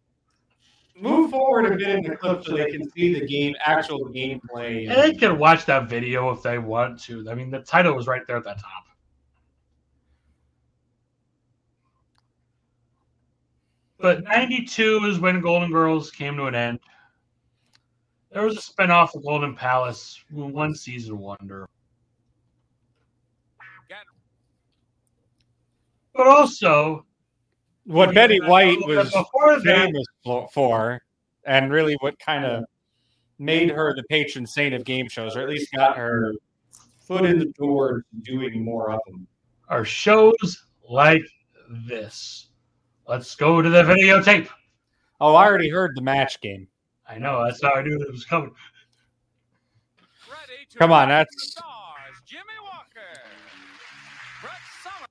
[0.98, 4.88] Move forward a bit in the clip so they can see the game, actual gameplay.
[4.90, 7.28] And they can watch that video if they want to.
[7.30, 8.84] I mean, the title was right there at the top.
[13.98, 16.80] But 92 is when Golden Girls came to an end.
[18.36, 21.70] There was a spinoff of Golden Palace, one season wonder.
[26.14, 27.06] But also,
[27.86, 30.04] What Betty White was before that, famous
[30.52, 31.00] for,
[31.46, 32.64] and really what kind of
[33.38, 36.34] made her the patron saint of game shows, or at least got her
[37.06, 39.26] foot in the door doing more of them.
[39.70, 41.24] are shows like
[41.70, 42.48] this.
[43.08, 44.50] Let's go to the videotape.
[45.22, 46.68] Oh, I already heard the match game.
[47.08, 48.52] I know, that's how I knew it was coming.
[50.76, 53.20] Come on, that's- the stars, Jimmie Walker,
[54.42, 54.52] Brett
[54.82, 55.08] Somers,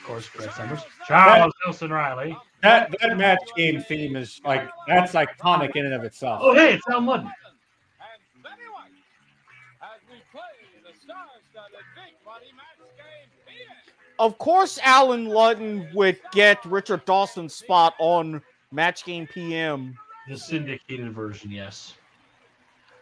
[0.00, 0.80] Of course, Brett Somers.
[1.06, 2.36] Charles Nelson Reilly.
[2.62, 6.40] That that match game theme is like that's iconic in and of itself.
[6.42, 7.20] Oh, hey, it's Allen Ludden.
[7.24, 8.90] and Betty White
[9.82, 10.40] as we play
[10.82, 13.76] the star-studded Big Buddy Match Game PM.
[14.18, 18.40] Of course, Allen Ludden would get Richard Dawson's spot on
[18.72, 19.98] Match Game PM.
[20.28, 21.94] The syndicated version, yes.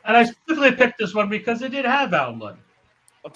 [0.04, 2.58] And I specifically picked this one because it did have Allen Ludden.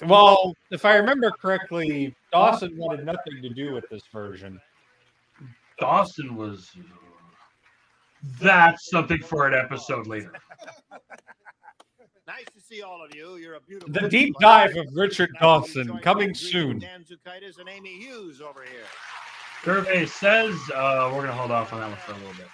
[0.06, 4.60] Well, if I remember correctly, Dawson wanted nothing to do with this version.
[5.80, 6.70] Dawson was.
[8.40, 10.32] That's something for an episode later.
[12.26, 13.36] Nice to see all of you.
[13.36, 13.90] You're a beautiful.
[13.90, 14.74] The deep bunch.
[14.74, 16.80] dive of Richard Dawson coming soon.
[16.80, 18.84] Dan Zukaitis and Amy Hughes over here.
[19.64, 22.48] Gervais says uh, we're going to hold off on that one for a little bit.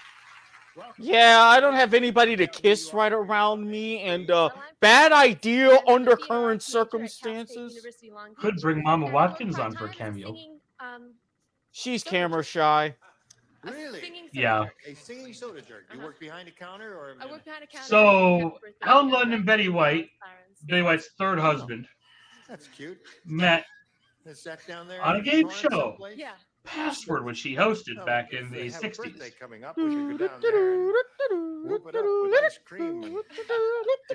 [0.98, 4.50] Yeah, I don't have anybody to kiss right around me, and uh,
[4.80, 7.86] bad idea under current circumstances.
[8.38, 10.34] Could bring Mama Watkins on for a cameo.
[11.72, 12.94] She's camera shy.
[13.64, 14.28] Really?
[14.32, 14.66] Yeah.
[14.86, 15.84] A singing soda jerk.
[15.92, 17.14] You work behind a counter or?
[17.20, 17.88] I work behind a counter.
[17.88, 20.10] So, Allen Ludden and Betty White,
[20.64, 21.86] Betty White's third husband,
[22.48, 22.98] That's cute.
[23.24, 23.64] met
[24.26, 25.02] Is that down there?
[25.02, 25.68] On a game show.
[25.70, 26.18] someplace?
[26.18, 26.32] Yeah.
[26.64, 29.38] Password, which she hosted Oh, back in the they have a 60s.
[29.38, 30.92] coming up, we should go down there and
[31.64, 33.02] whoop it up with ice cream.
[33.04, 33.16] and-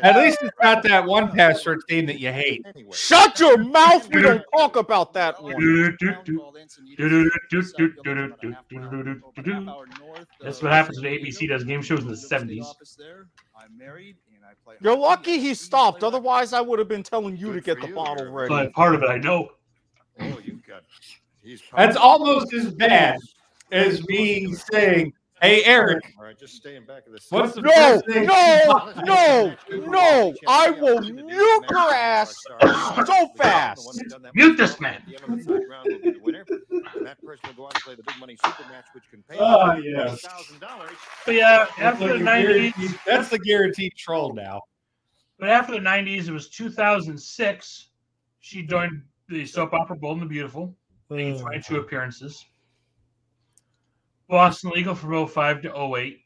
[0.02, 2.66] At least it's not that one password theme that you hate.
[2.66, 2.92] Anyway.
[2.96, 4.10] Shut your mouth!
[4.14, 5.54] We don't talk about that one.
[10.42, 12.66] That's what happens when ABC does game shows in the 70s.
[14.82, 16.04] You're lucky he stopped.
[16.04, 18.34] Otherwise, I would have been telling you to get the you, bottle Eric.
[18.34, 18.50] ready.
[18.50, 19.50] But part of it I know.
[20.20, 20.84] Oh, you've got.
[21.50, 23.18] He's That's almost as bad
[23.72, 27.20] as me saying, "Hey, Eric, All right, just staying back of the.
[27.30, 29.56] what's the No, first thing?" no, no,
[29.88, 30.34] no!
[30.48, 32.36] I will nuke her ass
[33.08, 33.90] so fast.
[34.36, 35.02] Mute this man.
[37.04, 39.38] That person will go on to play the big money super match, which can pay
[39.40, 40.22] Oh, yes.
[40.22, 40.92] thousand dollars.
[41.26, 44.62] But yeah, That's, after the 90s, guaranteed- that's the guaranteed troll now.
[45.40, 47.90] but after the 90s, it was 2006.
[48.40, 50.76] She joined the soap opera Bold and the Beautiful,
[51.10, 52.46] making 22 appearances.
[54.28, 56.20] Boston Legal from 05 to 08,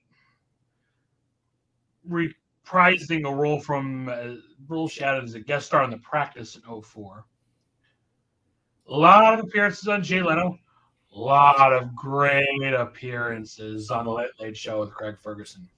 [2.09, 4.35] reprising a role from uh,
[4.67, 7.25] role she had as a guest star on The Practice in 04.
[8.89, 10.59] A lot of appearances on Jay Leno,
[11.15, 15.69] a lot of great appearances on the Late Late Show with Craig Ferguson.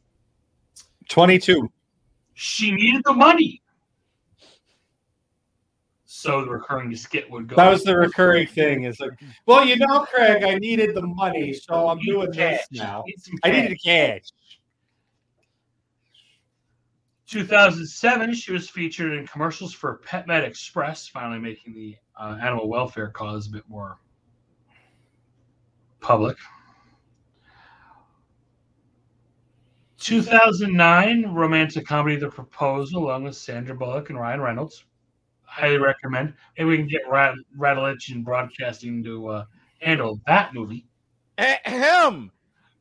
[1.07, 1.69] Twenty-two.
[2.33, 3.61] She needed the money.
[6.25, 7.55] So the recurring skit would go.
[7.55, 8.83] That was the recurring thing.
[8.83, 9.11] Is like,
[9.45, 13.03] well, you know, Craig, I needed the money, so I'm doing this now.
[13.43, 14.21] I needed cash.
[17.27, 22.69] 2007, she was featured in commercials for Pet Med Express, finally making the uh, animal
[22.69, 23.99] welfare cause a bit more
[25.99, 26.37] public.
[29.97, 34.85] 2009, romantic comedy The Proposal, along with Sandra Bullock and Ryan Reynolds.
[35.55, 36.33] Highly recommend.
[36.57, 39.45] Maybe we can get Rad- Radulich and Broadcasting to uh,
[39.79, 40.85] handle that movie.
[41.37, 42.29] Ahem.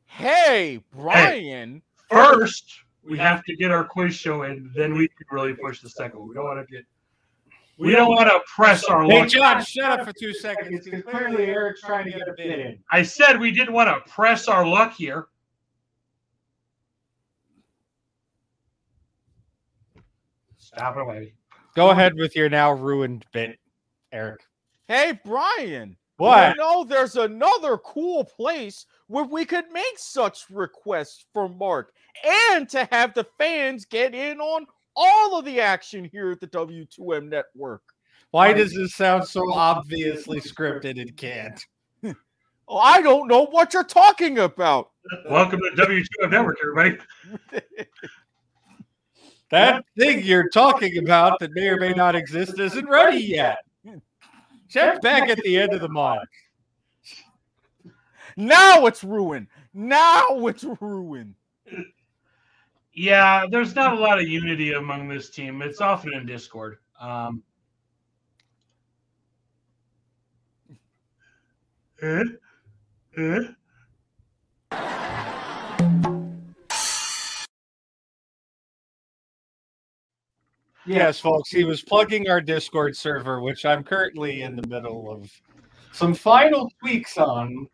[0.07, 1.81] Hey, Brian.
[2.09, 2.65] First,
[3.01, 6.19] we have to get our quiz show in, then we can really push the second
[6.19, 6.27] one.
[6.27, 6.83] We don't want to get.
[7.77, 9.29] We don't want to press our Hey, luck.
[9.29, 12.79] John, shut up for two seconds because clearly Eric's trying to get a bit in.
[12.91, 15.27] I said we didn't want to press our luck here.
[20.57, 21.33] Stop it away.
[21.75, 23.59] Go ahead with your now ruined bit,
[24.13, 24.39] Eric.
[24.87, 25.97] Hey, Brian.
[26.15, 26.55] What?
[26.55, 31.91] You know, there's another cool place where we could make such requests for Mark
[32.25, 34.65] and to have the fans get in on
[34.95, 37.81] all of the action here at the W2M network.
[38.31, 41.61] Why does this sound so obviously scripted and can't?
[42.69, 44.91] Oh, I don't know what you're talking about.
[45.29, 46.97] Welcome to W2M Network, everybody.
[49.51, 53.59] That thing you're talking about that may or may not exist isn't ready yet.
[54.67, 56.27] Check back at the end of the month.
[58.35, 59.47] Now it's ruined.
[59.73, 61.35] Now it's ruined.
[62.93, 65.61] Yeah, there's not a lot of unity among this team.
[65.61, 66.77] It's often in Discord.
[66.99, 67.43] Um,
[72.01, 72.23] eh?
[73.17, 73.39] Eh?
[80.87, 85.31] Yes, folks, he was plugging our Discord server, which I'm currently in the middle of
[85.91, 87.67] some final tweaks on,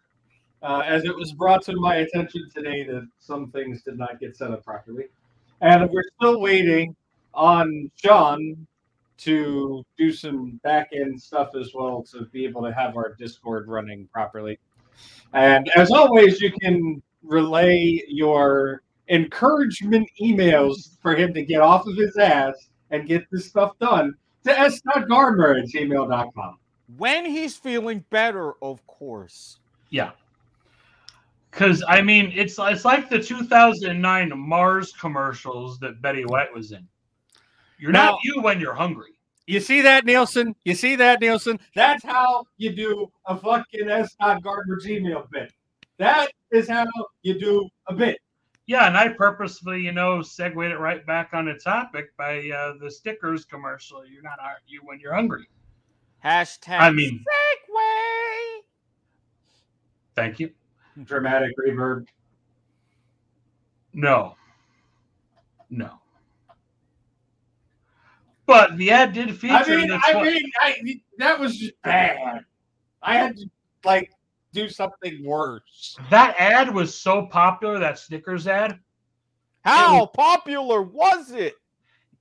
[0.64, 4.38] uh, as it was brought to my attention today that some things did not get
[4.38, 5.06] set up properly.
[5.60, 6.96] And we're still waiting
[7.34, 8.66] on Sean
[9.18, 13.68] to do some back end stuff as well to be able to have our Discord
[13.68, 14.58] running properly.
[15.34, 21.98] And as always, you can relay your encouragement emails for him to get off of
[21.98, 24.14] his ass and get this stuff done
[24.44, 26.58] to s.gardner at gmail.com.
[26.98, 29.60] When he's feeling better, of course.
[29.90, 30.12] Yeah.
[31.50, 36.88] Because I mean, it's it's like the 2009 Mars commercials that Betty White was in.
[37.80, 39.12] You're Now- not you when you're hungry.
[39.48, 40.56] You see that, Nielsen?
[40.64, 41.60] You see that, Nielsen?
[41.76, 45.52] That's how you do a fucking s.gardner Gmail bit.
[45.98, 46.86] That is how
[47.24, 48.20] you do a bit.
[48.72, 52.76] Yeah, and I purposefully, you know, segued it right back on the topic by uh,
[52.80, 54.06] the Snickers commercial.
[54.06, 55.46] You're not are you when you're hungry.
[56.24, 58.62] Hashtag I mean, Segway.
[60.16, 60.52] thank you.
[61.04, 62.08] Dramatic reverb.
[63.94, 64.38] No,
[65.70, 66.00] no.
[68.46, 72.46] But the ad did feature I mean, I tw- mean, I, that was just bad.
[73.04, 73.50] I had to
[73.84, 74.14] like
[74.54, 75.98] do something worse.
[76.10, 77.80] that ad was so popular.
[77.80, 78.80] That Snickers ad.
[79.64, 81.56] How popular was it?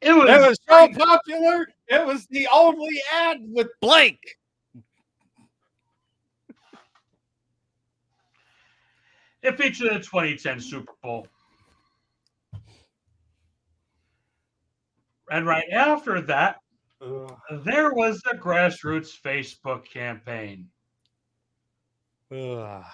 [0.01, 0.29] It was.
[0.29, 1.67] It was so popular.
[1.89, 4.19] It was the only ad with blank.
[9.43, 11.27] It featured the 2010 Super Bowl.
[15.31, 16.57] And right after that,
[17.65, 20.69] there was the grassroots Facebook campaign.
[22.33, 22.85] Ugh.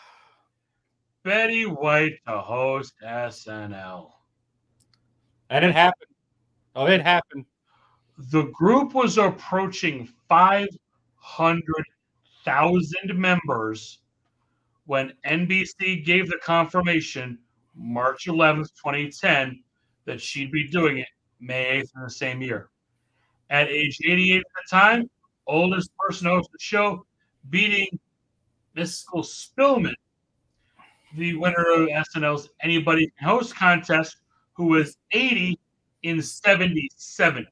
[1.23, 4.11] Betty White to host SNL.
[5.51, 6.11] And it happened.
[6.75, 7.45] Oh, it happened.
[8.31, 13.99] The group was approaching 500,000 members
[14.87, 17.39] when NBC gave the confirmation
[17.75, 19.63] March 11th, 2010,
[20.07, 21.09] that she'd be doing it
[21.41, 22.71] May 8th in the same year.
[23.51, 25.11] At age 88 at the time,
[25.47, 27.05] oldest person host the show,
[27.51, 27.99] beating
[28.77, 29.95] Miskel Spillman,
[31.17, 34.19] the winner of SNL's Anybody Can Host contest,
[34.55, 35.59] who was 80
[36.03, 37.47] in 77.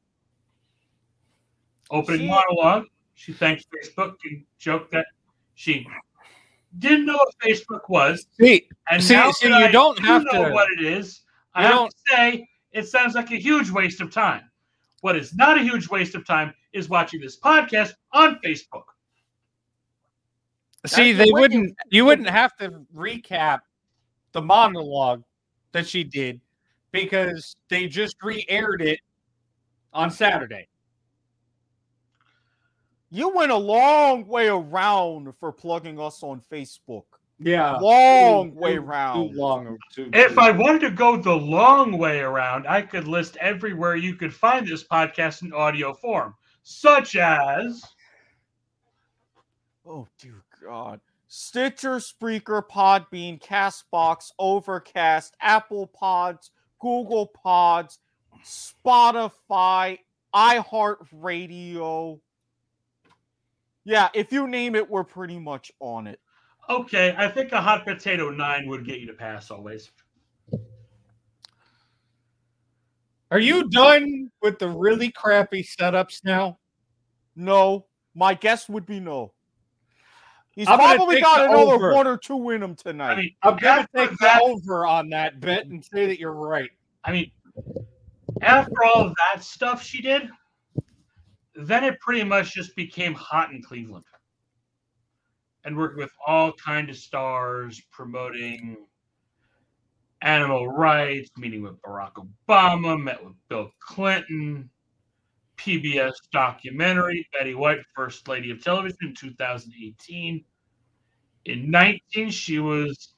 [1.90, 5.06] Opening She- monologue, she thanked Facebook and joked that
[5.54, 5.86] she
[6.78, 8.26] didn't know what Facebook was.
[8.40, 10.84] See, And See- now see, that you I don't do have know to- what it
[10.84, 11.22] is.
[11.54, 14.50] I have don't- to say it sounds like a huge waste of time.
[15.00, 18.84] What is not a huge waste of time is watching this podcast on Facebook.
[20.86, 21.68] See, they the wouldn't.
[21.68, 23.60] you- You wouldn't have to recap
[24.32, 25.22] the monologue
[25.72, 26.40] that she did
[26.92, 29.00] because they just re-aired it
[29.92, 30.68] on Saturday.
[33.10, 37.04] You went a long way around for plugging us on Facebook.
[37.40, 39.30] Yeah, Long Too- way around.
[39.30, 39.78] Too long.
[39.92, 44.14] Too, If I wanted to go the long way around, I could list everywhere you
[44.14, 47.84] could find this podcast in audio form, such as
[49.86, 51.00] Oh dear God.
[51.26, 56.50] Stitcher, Spreaker, Podbean, Castbox, Overcast, Apple Pods,
[56.80, 57.98] Google Pods,
[58.44, 59.98] Spotify,
[60.34, 62.20] iHeartRadio.
[63.84, 66.20] Yeah, if you name it, we're pretty much on it.
[66.68, 69.90] okay, I think a hot potato nine would get you to pass always.
[73.30, 76.58] Are you done with the really crappy setups now?
[77.34, 79.32] No, my guess would be no.
[80.54, 81.92] He's I'm probably got another over.
[81.92, 83.12] one or two in him tonight.
[83.12, 86.70] I mean, I'm gonna take that, over on that bet and say that you're right.
[87.04, 87.30] I mean,
[88.40, 90.28] after all of that stuff she did,
[91.56, 94.04] then it pretty much just became hot in Cleveland.
[95.64, 98.76] And working with all kind of stars, promoting
[100.22, 102.12] animal rights, meeting with Barack
[102.48, 104.70] Obama, met with Bill Clinton,
[105.64, 110.44] PBS documentary, Betty White, First Lady of Television in 2018.
[111.46, 113.14] In 19, she was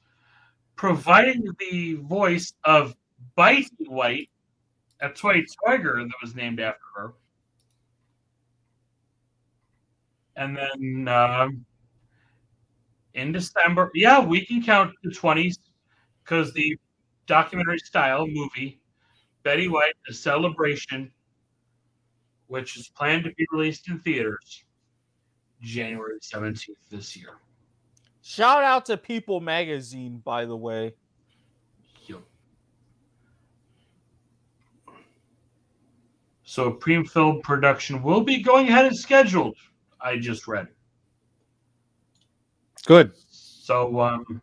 [0.75, 2.95] providing the voice of
[3.37, 4.29] Bitey White,
[5.01, 7.13] a toy tiger that was named after her.
[10.35, 11.65] And then um,
[13.13, 15.57] in December, yeah, we can count the 20s.
[16.23, 16.77] because the
[17.25, 18.79] documentary style movie
[19.43, 21.11] Betty White: A Celebration,
[22.47, 24.63] which is planned to be released in theaters
[25.61, 27.37] January seventeenth this year.
[28.21, 30.93] Shout out to People Magazine, by the way.
[32.07, 32.23] Yup.
[36.43, 39.57] So pre-film production will be going ahead as scheduled.
[39.99, 40.67] I just read.
[42.85, 43.13] Good.
[43.29, 44.41] So um,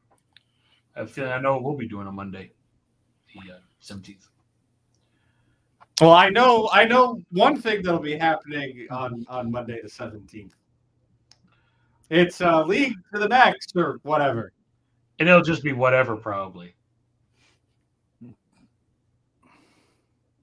[0.97, 2.53] I feel I know what we'll be doing on Monday,
[3.33, 4.29] the uh, seventeenth.
[6.01, 10.55] Well, I know I know one thing that'll be happening on on Monday the seventeenth.
[12.11, 14.53] It's uh, League to the Max or whatever.
[15.19, 16.75] and it'll just be whatever probably.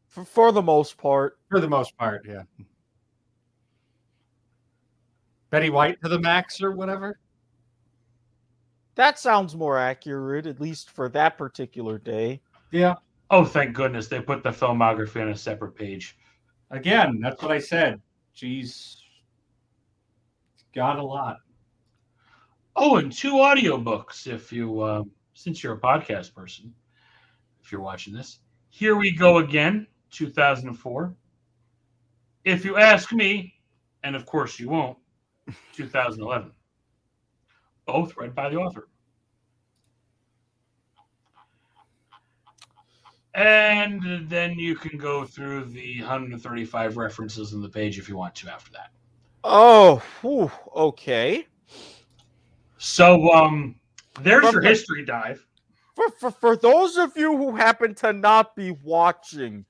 [0.08, 1.38] For, for the most part.
[1.50, 2.44] For the most part, yeah.
[5.50, 7.20] Betty White to the max or whatever.
[8.96, 12.42] That sounds more accurate, at least for that particular day.
[12.72, 12.96] Yeah.
[13.32, 16.18] Oh, thank goodness they put the filmography on a separate page.
[16.70, 18.02] Again, that's what I said.
[18.34, 18.98] She's
[20.76, 21.38] got a lot.
[22.76, 26.74] Oh, and two audiobooks if you um, since you're a podcast person,
[27.64, 28.40] if you're watching this.
[28.70, 31.16] Here we go again, 2004.
[32.44, 33.54] If you ask me,
[34.04, 34.98] and of course you won't,
[35.74, 36.52] 2011.
[37.86, 38.88] Both read by the author.
[43.34, 48.36] And then you can go through the 135 references in the page if you want
[48.36, 48.92] to after that.
[49.44, 51.48] Oh, whew, okay.
[52.78, 53.76] So um
[54.22, 55.46] there's From your history dive.
[55.96, 59.66] For, for, for those of you who happen to not be watching,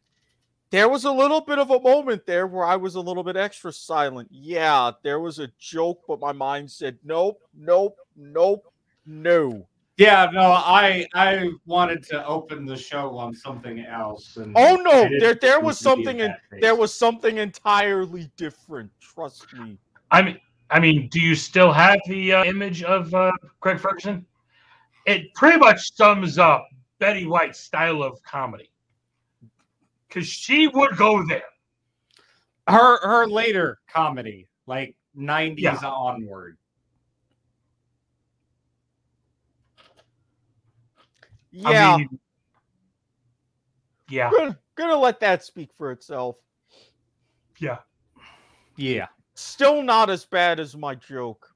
[0.72, 3.36] there was a little bit of a moment there where I was a little bit
[3.36, 4.30] extra silent.
[4.32, 8.72] Yeah, there was a joke, but my mind said, nope, nope, nope,
[9.05, 9.68] no.
[9.98, 14.38] Yeah, no, I I wanted to open the show on something else.
[14.38, 16.60] And Oh no, there there was it would be something in in that phase.
[16.62, 18.92] there was something entirely different.
[19.00, 19.78] Trust me.
[20.10, 20.39] I mean
[20.70, 24.26] I mean, do you still have the uh, image of uh, Craig Ferguson?
[25.06, 26.66] It pretty much sums up
[26.98, 28.72] Betty White's style of comedy.
[30.10, 31.44] Cause she would go there.
[32.68, 35.78] her her later comedy, like nineties Yeah.
[35.84, 36.58] onward.
[41.52, 42.20] Yeah, I mean,
[44.10, 46.38] yeah, gonna, gonna let that speak for itself.
[47.60, 47.78] yeah.
[48.78, 49.08] Yeah.
[49.36, 51.47] Still not as bad as my joke.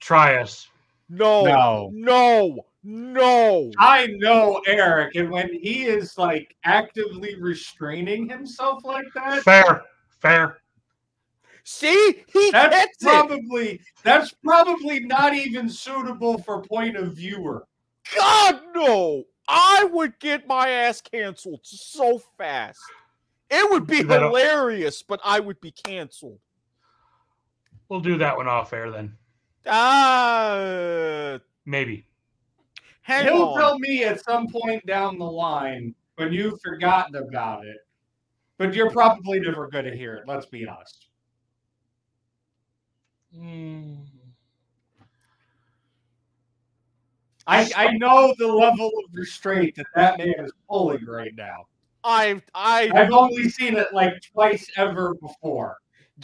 [0.00, 0.68] Try us.
[1.08, 1.90] No, No.
[1.92, 3.70] no, no.
[3.78, 9.82] I know Eric, and when he is like actively restraining himself like that, Fair,
[10.20, 10.58] fair.
[11.64, 13.06] See, he that's gets it.
[13.06, 17.66] probably that's probably not even suitable for point of viewer.
[18.14, 19.24] God no!
[19.48, 22.80] I would get my ass canceled so fast.
[23.50, 26.40] It would be Do that- hilarious, but I would be canceled.
[27.88, 29.16] We'll do that one off air then.
[29.66, 32.06] Ah, Maybe.
[33.02, 33.58] hang He'll on.
[33.58, 37.76] tell me at some point down the line when you've forgotten about it,
[38.58, 40.24] but you're probably never going to hear it.
[40.26, 41.06] Let's be honest.
[43.36, 44.06] Mm.
[47.46, 51.66] I, I know the level of restraint that that man is pulling right now.
[52.02, 55.76] I, I, I've only seen it like twice ever before.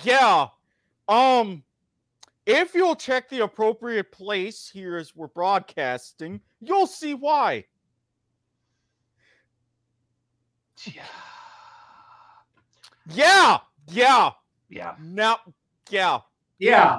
[0.02, 0.48] yeah.
[1.08, 1.64] Um,
[2.46, 7.64] if you'll check the appropriate place here as we're broadcasting, you'll see why.
[13.14, 13.58] Yeah,
[13.88, 14.30] yeah.
[14.68, 14.94] Yeah.
[15.00, 15.38] Now,
[15.90, 16.20] yeah.
[16.58, 16.98] Yeah.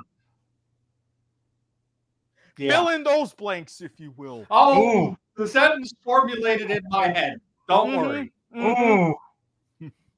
[2.57, 2.71] Yeah.
[2.71, 4.45] Fill in those blanks, if you will.
[4.51, 5.17] Oh, Ooh.
[5.37, 7.39] the sentence formulated in my head.
[7.67, 7.97] Don't Mhm.
[7.97, 8.33] worry.
[8.55, 9.15] Ooh.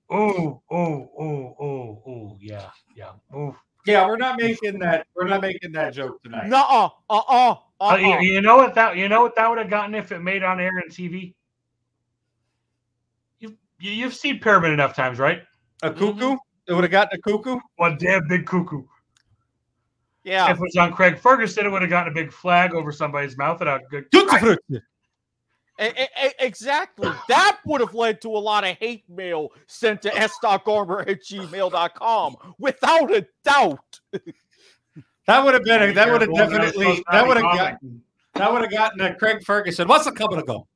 [0.09, 3.13] oh, oh, oh, ooh, ooh, yeah, yeah.
[3.33, 3.55] Ooh.
[3.86, 5.07] Yeah, we're not making that.
[5.15, 6.47] We're not making that joke tonight.
[6.47, 7.97] Nuh-uh, uh-uh, Uh, uh-uh.
[7.97, 10.43] you, you know what that you know what that would have gotten if it made
[10.43, 11.36] on air and TV.
[13.39, 15.43] You, you you've seen Pyramid enough times, right?
[15.83, 16.38] A cuckoo?
[16.67, 17.59] It would have gotten a cuckoo.
[17.75, 18.83] One damn big cuckoo.
[20.26, 20.49] Yeah.
[20.49, 23.38] If it was on Craig Ferguson, it would have gotten a big flag over somebody's
[23.38, 24.07] mouth and a good.
[26.39, 27.09] Exactly.
[27.30, 32.36] That would have led to a lot of hate mail sent to s.garber at gmail.com,
[32.57, 33.99] without a doubt.
[35.28, 35.89] That would have been.
[35.89, 37.03] A, that would have Careful, that was definitely.
[37.11, 38.01] That would have gotten.
[38.34, 39.88] That would have gotten a Craig Ferguson.
[39.88, 40.67] What's the coming to go?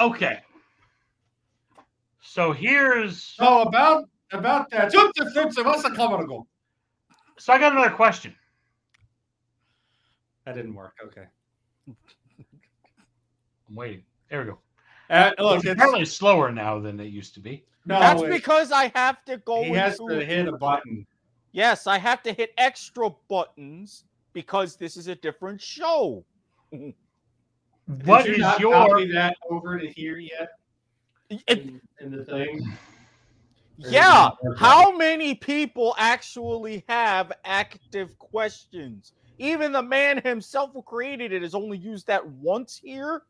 [0.00, 0.40] Okay.
[2.30, 4.92] So here's So about about that.
[4.92, 6.46] What's the coming to go?
[7.38, 8.34] so I got another question.
[10.44, 10.92] That didn't work.
[11.06, 11.24] Okay.
[11.88, 11.96] I'm
[13.74, 14.02] waiting.
[14.28, 14.58] There we go.
[15.08, 17.64] Uh, look, it's it's, apparently slower now than it used to be.
[17.86, 19.64] no, That's it- because I have to go.
[19.64, 21.06] he has to hit a button.
[21.52, 24.04] Yes, I have to hit extra buttons
[24.34, 26.26] because this is a different show.
[26.70, 30.48] What Did you is your that over to here yet It-
[31.30, 32.60] in, in the thing?
[33.76, 39.12] Yeah, how many people actually have active questions?
[39.38, 43.22] Even the man himself who created it has only used that once here.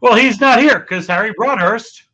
[0.00, 2.04] Well, he's not here because Harry Broadhurst.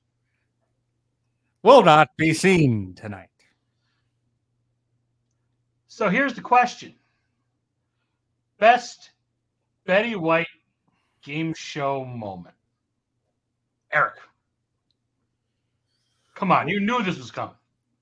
[1.62, 3.28] will not be seen tonight.
[5.86, 6.94] So here's the question:
[8.58, 9.12] Best
[9.86, 10.48] Betty White
[11.22, 12.55] game show moment.
[13.96, 14.16] Eric,
[16.34, 16.68] come on!
[16.68, 17.54] You knew this was coming.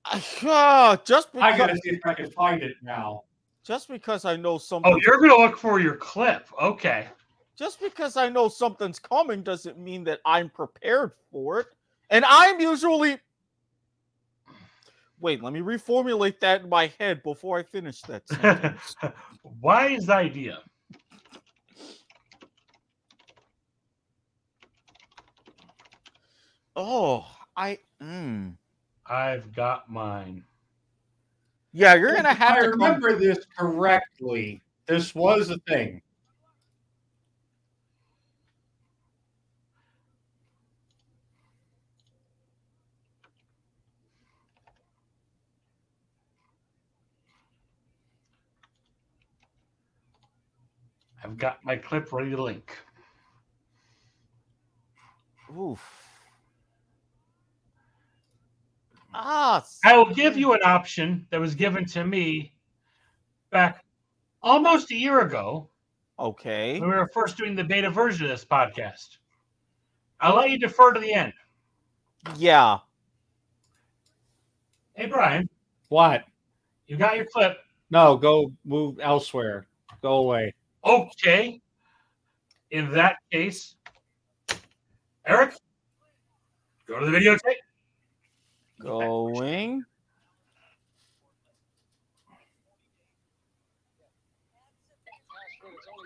[0.05, 3.23] Ah, just I gotta see if I can find it now.
[3.65, 4.93] just because I know something.
[4.93, 6.49] Oh, you're gonna look for your clip.
[6.61, 7.07] Okay.
[7.57, 11.69] just because I know something's coming doesn't mean that I'm prepared for it.
[12.11, 13.19] And I'm usually.
[15.21, 18.97] Wait, let me reformulate that in my head before I finish that sentence.
[19.63, 20.59] Wise idea.
[26.77, 27.79] Oh, I.
[28.03, 28.57] Mm.
[29.07, 30.45] I've got mine.
[31.73, 32.81] Yeah, you're gonna If have I to come.
[32.81, 34.63] remember this correctly.
[34.87, 36.01] This was a thing.
[51.25, 52.71] I've got my clip ready to link.
[55.59, 56.04] Oof.
[59.17, 62.53] Ah, I will give you an option that was given to me
[63.51, 63.85] back
[64.43, 65.71] almost a year ago
[66.19, 66.81] okay.
[66.81, 69.19] when we were first doing the beta version of this podcast.
[70.21, 71.33] I'll let you defer to the end.
[72.37, 72.79] Yeah.
[74.95, 75.49] Hey, Brian,
[75.89, 76.25] What?
[76.89, 77.59] you got your clip.
[77.91, 79.67] No, go move elsewhere.
[80.03, 80.55] Go away.
[80.85, 81.61] Okay.
[82.73, 83.77] In that case,
[85.25, 85.55] Eric,
[86.89, 87.64] go to the videotape.
[88.85, 89.83] Going.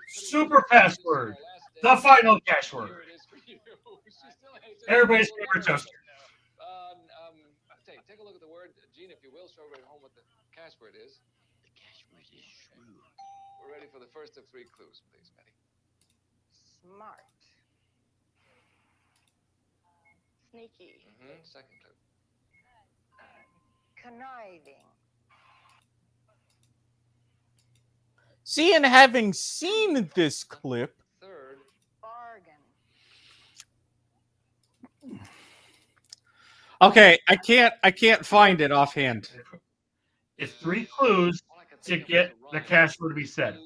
[0.06, 1.34] Super password,
[1.82, 2.90] the final cash word.
[4.86, 5.90] Everybody's favorite toaster.
[6.62, 7.36] Um, um,
[7.84, 9.50] take, take a look at the word, Gene, if you will.
[9.50, 10.22] Show everybody at home what the
[10.54, 11.18] cash word is.
[11.66, 12.94] The cash word is shrew.
[13.60, 15.52] We're ready for the first of three clues, please, Betty.
[16.80, 17.26] Smart.
[20.50, 21.04] Sneaky.
[21.04, 21.42] Mm-hmm.
[21.42, 21.97] Second clue.
[24.02, 24.84] Conniving.
[28.44, 31.58] See, and having seen this clip, Third.
[32.00, 32.54] Bargain.
[36.80, 37.74] Okay, I can't.
[37.82, 39.28] I can't find it offhand.
[40.38, 43.58] It's three clues All I can to get the cash word to be said.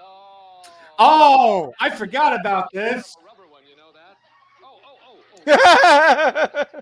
[0.00, 0.62] Oh.
[0.98, 3.16] Oh, I forgot about this.
[3.20, 4.18] A rubber one, you know that?
[4.62, 4.98] Oh, oh,
[5.44, 6.80] oh, oh.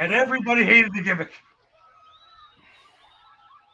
[0.00, 1.32] And everybody hated the gimmick.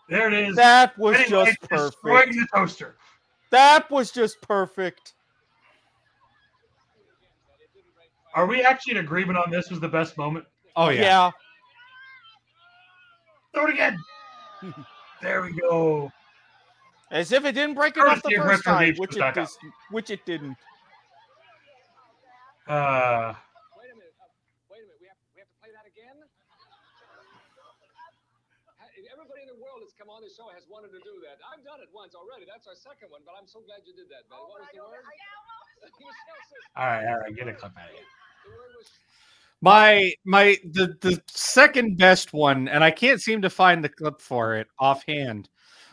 [0.09, 0.57] There it is.
[0.57, 2.33] that was Betty just perfect.
[2.35, 2.97] the toaster.
[3.51, 5.15] That was just perfect.
[8.35, 10.47] Are we actually in agreement on this was the best moment?
[10.77, 11.01] Oh Yeah.
[11.03, 11.31] yeah.
[13.55, 13.99] Throw it again.
[15.23, 16.11] there we go.
[17.11, 19.59] As if it didn't break it off the first time, which it, dis-
[19.91, 20.57] which it didn't.
[22.67, 23.35] Uh,
[23.77, 24.15] Wait a minute.
[24.17, 24.25] Uh,
[24.71, 24.97] wait a minute.
[25.03, 26.17] We have, we have to play that again?
[28.81, 31.43] Ha- Everybody in the world that's come on this show has wanted to do that.
[31.43, 32.47] I've done it once already.
[32.47, 34.39] That's our second one, but I'm so glad you did that, Betty.
[34.39, 35.03] What was the word?
[36.77, 38.05] All right, all right, get a clip out of here.
[38.45, 38.89] The word was
[39.61, 44.21] My my the the second best one, and I can't seem to find the clip
[44.21, 45.49] for it offhand,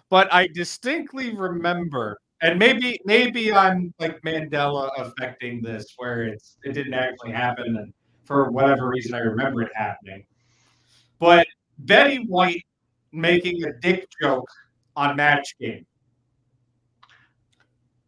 [0.09, 6.73] but I distinctly remember, and maybe maybe I'm like Mandela affecting this, where it's it
[6.73, 7.91] didn't actually happen, and
[8.25, 10.23] for whatever reason I remember it happening.
[11.17, 11.47] But
[11.80, 12.63] Betty White
[13.12, 14.49] making a dick joke
[14.95, 15.86] on Match Game.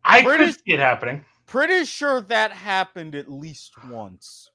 [0.04, 1.26] I Where could see it happening.
[1.46, 4.50] Pretty sure that happened at least once.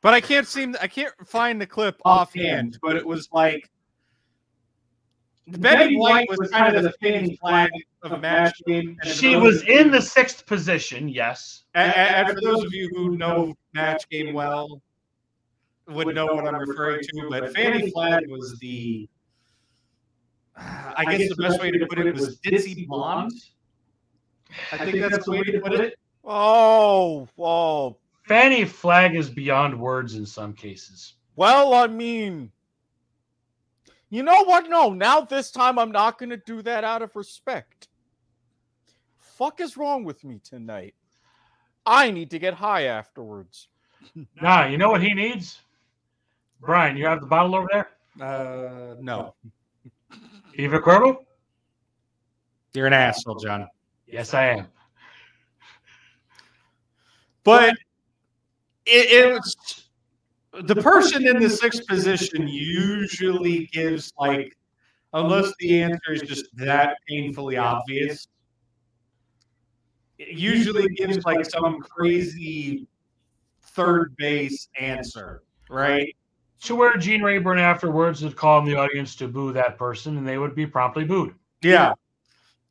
[0.00, 3.68] But I can't seem I can't find the clip offhand, but it was like
[5.48, 7.70] Betty White was kind of the Fannie Flagg
[8.02, 8.96] of match game.
[9.04, 11.64] She was of in the sixth position, yes.
[11.74, 14.80] and, and for those of you who know match game well
[15.88, 19.08] would know what I'm referring to, but Fannie Flagg was the
[20.58, 23.32] I guess the best way to put it was ditzy blonde.
[24.72, 25.98] I think that's the way to put it.
[26.24, 27.96] Oh, whoa.
[28.26, 31.14] Fannie Flagg is beyond words in some cases.
[31.36, 32.50] Well, I mean,
[34.10, 34.68] you know what?
[34.68, 37.88] No, now this time I'm not going to do that out of respect.
[39.18, 40.94] Fuck is wrong with me tonight?
[41.86, 43.68] I need to get high afterwards.
[44.40, 45.60] Nah, you know what he needs?
[46.60, 47.88] Brian, you have the bottle over there?
[48.20, 49.34] Uh, no,
[50.58, 51.24] Eva Corvo?
[52.74, 53.68] you're an asshole, John.
[54.06, 54.66] Yes, I am.
[57.44, 57.74] But
[58.84, 59.88] it, it was
[60.64, 64.56] the person in the sixth position usually gives like,
[65.12, 68.26] unless the answer is just that painfully obvious,
[70.18, 72.86] it usually gives like some crazy
[73.62, 76.14] third base answer, right?
[76.62, 80.26] To where Gene Rayburn afterwards would call on the audience to boo that person, and
[80.26, 81.34] they would be promptly booed.
[81.62, 81.94] Yeah.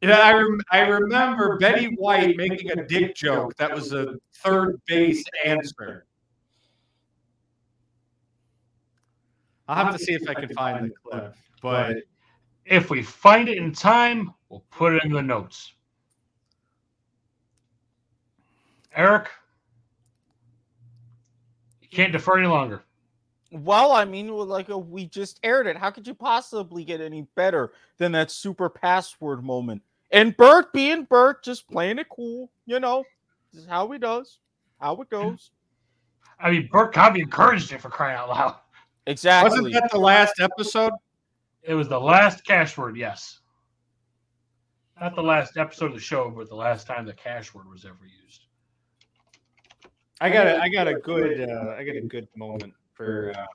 [0.01, 4.79] Yeah, I, rem- I remember Betty White making a dick joke that was a third
[4.85, 6.05] base answer.
[9.67, 11.97] I'll have to see if I can find the clip, but
[12.65, 15.73] If we find it in time, we'll put it in the notes.
[18.95, 19.29] Eric,
[21.81, 22.83] you can't defer any longer.
[23.51, 25.77] Well, I mean, like uh, we just aired it.
[25.77, 29.81] How could you possibly get any better than that super password moment?
[30.11, 33.03] And Bert being Bert, just playing it cool, you know,
[33.53, 34.39] this is how he does,
[34.79, 35.51] how it goes.
[36.39, 38.55] I mean, Bert Convy encouraged it for crying out loud.
[39.05, 39.49] Exactly.
[39.49, 40.93] wasn't that the last episode?
[41.63, 43.39] It was the last cash word, yes.
[44.99, 47.85] Not the last episode of the show, but the last time the cash word was
[47.85, 48.45] ever used.
[50.19, 53.45] I got a, I got a good uh, I got a good moment for uh,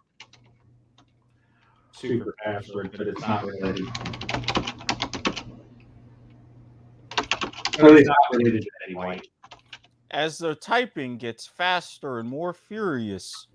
[1.91, 3.85] super password, but it's not related.
[7.81, 9.27] Really not related to Betty White.
[10.13, 13.49] As the typing gets faster and more furious.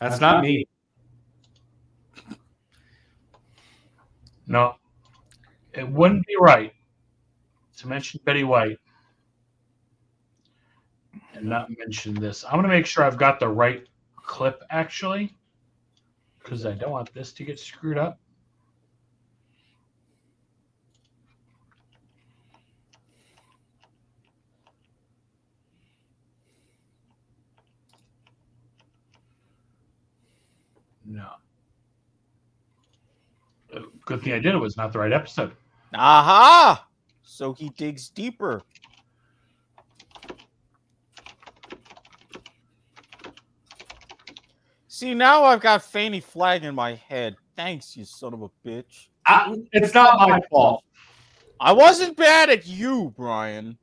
[0.00, 0.66] That's not me.
[4.48, 4.74] No,
[5.72, 6.72] it wouldn't be right
[7.78, 8.78] to mention Betty White
[11.34, 12.44] and not mention this.
[12.44, 13.86] I'm going to make sure I've got the right
[14.30, 15.34] clip actually,
[16.38, 18.20] because I don't want this to get screwed up.
[31.04, 31.26] No.
[34.06, 34.54] Good thing I did.
[34.54, 35.56] It was not the right episode.
[35.92, 36.86] Aha!
[37.24, 38.62] So he digs deeper.
[45.00, 47.34] See, now I've got Fannie Flagg in my head.
[47.56, 49.08] Thanks, you son of a bitch.
[49.26, 50.84] I, it's not my fault.
[51.58, 53.78] I wasn't bad at you, Brian.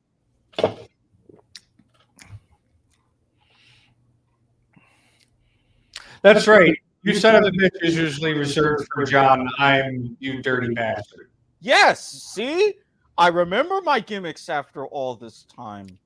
[6.22, 6.78] That's right.
[7.02, 9.48] You son of a bitch is usually reserved for John.
[9.58, 11.32] I'm you dirty bastard.
[11.58, 12.74] Yes, see?
[13.16, 15.98] I remember my gimmicks after all this time.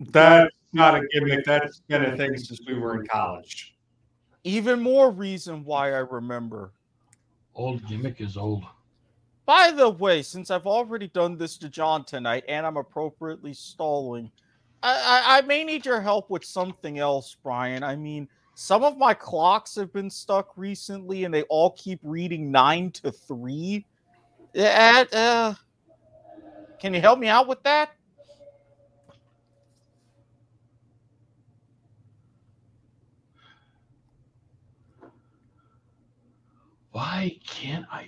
[0.00, 1.44] That's not a gimmick.
[1.44, 3.76] That's been a thing since we were in college.
[4.44, 6.72] Even more reason why I remember.
[7.54, 8.64] Old gimmick is old.
[9.46, 14.30] By the way, since I've already done this to John tonight and I'm appropriately stalling,
[14.82, 17.82] I, I, I may need your help with something else, Brian.
[17.82, 22.50] I mean, some of my clocks have been stuck recently and they all keep reading
[22.50, 23.84] nine to three.
[24.54, 25.54] At, uh,
[26.78, 27.90] can you help me out with that?
[36.94, 38.06] Why can't I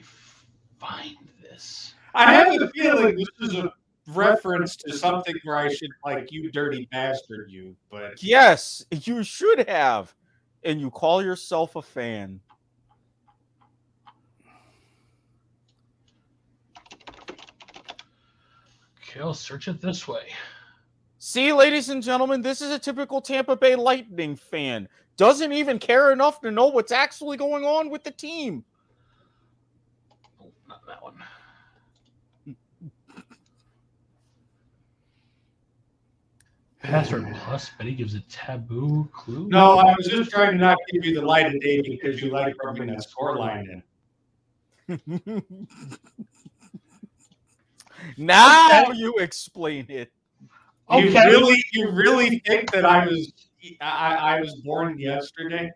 [0.79, 1.95] find this?
[2.15, 3.73] I have a feeling this is a
[4.07, 9.69] reference to something where I should like you dirty bastard you, but Yes, you should
[9.69, 10.15] have.
[10.63, 12.41] And you call yourself a fan.
[19.03, 20.29] Okay, I'll search it this way.
[21.19, 24.89] See, ladies and gentlemen, this is a typical Tampa Bay Lightning fan.
[25.17, 28.65] Doesn't even care enough to know what's actually going on with the team.
[30.41, 31.15] Oh, not that one.
[36.87, 39.49] Password plus Betty gives a taboo clue.
[39.49, 42.31] no, I was just trying to not give you the light of day because you
[42.31, 43.83] like rubbing that score line
[44.89, 45.67] in.
[48.17, 50.13] now you explain it.
[50.93, 51.27] You Okay.
[51.27, 53.33] really, you really think that I was,
[53.81, 55.73] I, I was born yesterday?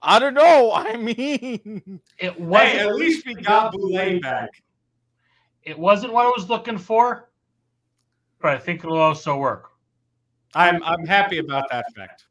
[0.00, 0.72] I don't know.
[0.72, 2.70] I mean, It wasn't.
[2.70, 4.50] Hey, at least we got Boulay back.
[5.64, 7.30] It wasn't what I was looking for,
[8.40, 9.71] but I think it'll also work.
[10.54, 12.24] I'm I'm happy about that fact.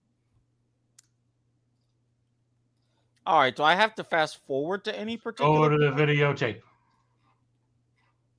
[3.26, 3.55] all right.
[3.55, 5.69] Do I have to fast forward to any particular?
[5.69, 6.61] Go to the videotape.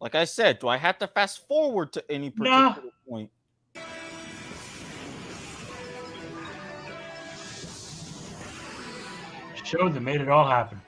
[0.01, 2.70] Like I said, do I have to fast forward to any Nah.
[2.70, 3.30] particular point?
[9.64, 10.80] Show that made it all happen.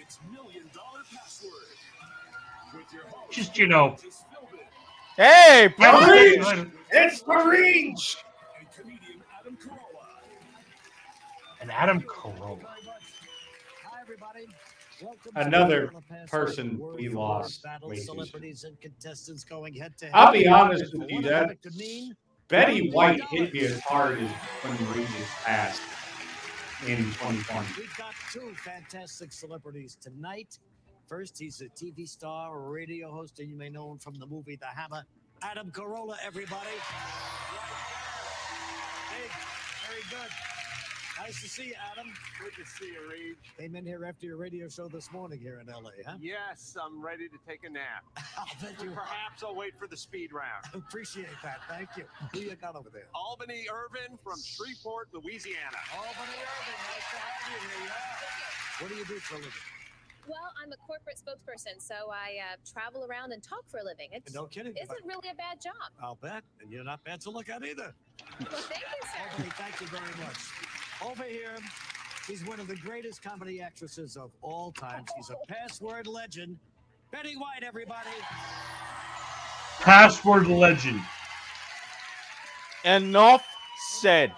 [0.00, 1.52] It's Million Dollar Password.
[2.74, 3.96] With your host, Just you know,
[5.16, 6.12] Hey, Yeah, bro.
[6.12, 6.68] Reach!
[6.90, 8.16] It's the reach.
[8.80, 8.90] and
[9.40, 10.06] Adam Carolla.
[11.60, 12.64] and Adam Carolla.
[14.00, 14.46] Everybody.
[15.36, 17.64] Another to the Password person we lost
[17.94, 20.14] celebrities and contestants going head to head.
[20.14, 22.14] I'll be honest with you, what that it could mean,
[22.48, 24.30] Betty White hit me as hard as
[24.62, 25.82] when Regis passed
[26.86, 27.66] in 2020.
[27.76, 30.58] We've got two fantastic celebrities tonight.
[31.06, 34.26] First, he's a TV star, a radio host, and you may know him from the
[34.26, 35.04] movie The Hammer.
[35.42, 36.76] Adam Carolla, everybody.
[39.10, 39.28] Hey,
[39.86, 40.30] very good.
[41.20, 42.12] Nice to see you, Adam.
[42.40, 43.36] Good to see you, Regis.
[43.58, 46.16] Came in here after your radio show this morning here in LA, huh?
[46.20, 48.04] Yes, I'm ready to take a nap.
[48.38, 50.64] I'll bet you Perhaps I'll wait for the speed round.
[50.74, 51.60] appreciate that.
[51.68, 52.04] Thank you.
[52.32, 53.08] Who you got over there?
[53.14, 55.78] Albany Irvin from Shreveport, Louisiana.
[55.94, 57.86] Albany Irving, nice to have you here.
[57.86, 58.80] Yeah.
[58.80, 59.77] What do you do for a living?
[60.28, 64.08] Well, I'm a corporate spokesperson, so I uh, travel around and talk for a living.
[64.12, 64.74] It's No kidding.
[64.76, 65.72] isn't really a bad job.
[66.02, 66.42] I'll bet.
[66.60, 67.94] And you're not bad to look at either.
[68.40, 69.30] Well, thank you, sir.
[69.30, 70.38] Albany, thank you very much.
[71.02, 71.56] Over here,
[72.26, 75.04] she's one of the greatest comedy actresses of all time.
[75.16, 76.58] She's a password legend.
[77.10, 78.10] Betty White, everybody.
[79.80, 81.00] Password legend.
[82.84, 83.46] Enough
[84.00, 84.32] said.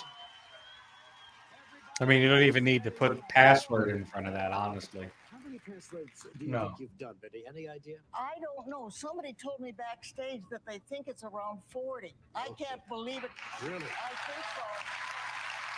[2.01, 5.09] I mean, you don't even need to put password in front of that, honestly.
[5.51, 6.68] How many passwords do you No.
[6.68, 7.42] think you've done, Betty?
[7.44, 7.98] Any idea?
[8.14, 8.88] I don't know.
[8.88, 12.14] Somebody told me backstage that they think it's around 40.
[12.36, 13.32] I can't believe it.
[13.61, 13.82] Really?
[13.82, 14.62] I think so.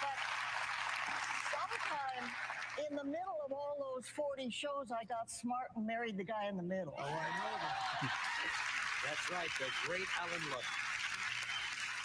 [0.03, 0.19] But
[1.57, 2.29] sometime
[2.91, 6.49] in the middle of all those 40 shows, I got smart and married the guy
[6.49, 6.93] in the middle.
[6.99, 8.13] Oh, I know that.
[9.07, 10.92] That's right, the great Allen Ludden.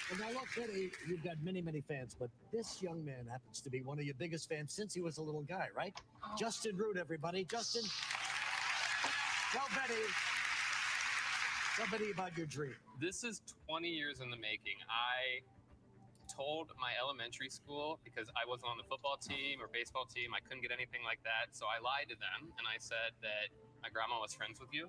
[0.09, 3.69] And now look, Betty, you've got many, many fans, but this young man happens to
[3.69, 5.93] be one of your biggest fans since he was a little guy, right?
[6.23, 6.35] Oh.
[6.39, 7.43] Justin Root, everybody.
[7.43, 7.83] Justin,
[9.51, 9.99] tell Betty,
[11.75, 12.75] tell Betty about your dream.
[13.01, 14.79] This is 20 years in the making.
[14.87, 15.43] I
[16.27, 20.39] told my elementary school because I wasn't on the football team or baseball team, I
[20.39, 21.51] couldn't get anything like that.
[21.51, 23.51] So I lied to them and I said that
[23.83, 24.87] my grandma was friends with you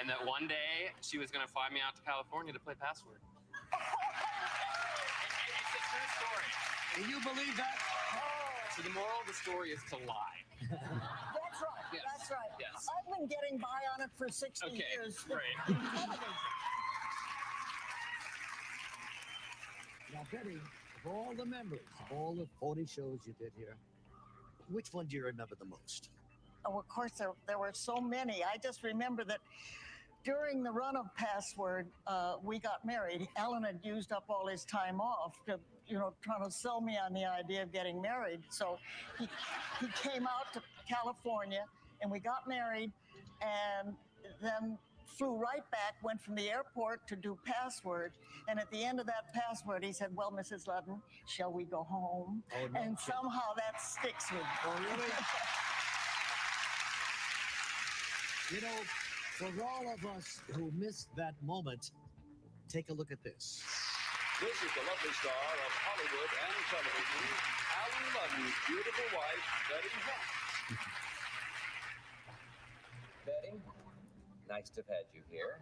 [0.00, 2.74] and that one day she was going to fly me out to California to play
[2.80, 3.20] Password.
[5.66, 6.50] It's a true story.
[6.96, 7.76] Do you believe that?
[8.74, 10.40] So the moral of the story is to lie.
[10.70, 11.86] That's right.
[11.92, 12.02] Yes.
[12.18, 12.50] That's right.
[12.60, 12.86] Yes.
[12.88, 15.18] I've been getting by on it for 60 Okay, years.
[15.28, 15.76] great.
[20.14, 21.80] Now, Betty, of all the members,
[22.10, 23.76] of all the 40 shows you did here,
[24.70, 26.08] which one do you remember the most?
[26.64, 28.42] Oh, of course, there, there were so many.
[28.42, 29.40] I just remember that
[30.24, 33.28] during the run of Password, uh, we got married.
[33.36, 36.98] Allen had used up all his time off to, you know, trying to sell me
[36.98, 38.40] on the idea of getting married.
[38.50, 38.78] So
[39.18, 39.28] he,
[39.80, 41.64] he came out to California
[42.00, 42.92] and we got married
[43.40, 43.94] and
[44.42, 48.12] then flew right back, went from the airport to do Password.
[48.48, 50.66] And at the end of that Password, he said, Well, Mrs.
[50.66, 52.42] Ludden, shall we go home?
[52.54, 54.46] Oh, no and somehow that sticks with me.
[54.64, 55.10] Oh, really?
[58.54, 58.68] You know,
[59.38, 61.90] for all of us who missed that moment,
[62.68, 63.60] take a look at this.
[64.36, 67.24] This is the lovely star of Hollywood and television,
[67.72, 70.28] Allen Ludden's beautiful wife, Betty White.
[73.24, 73.56] Betty,
[74.44, 75.56] nice to have had you here.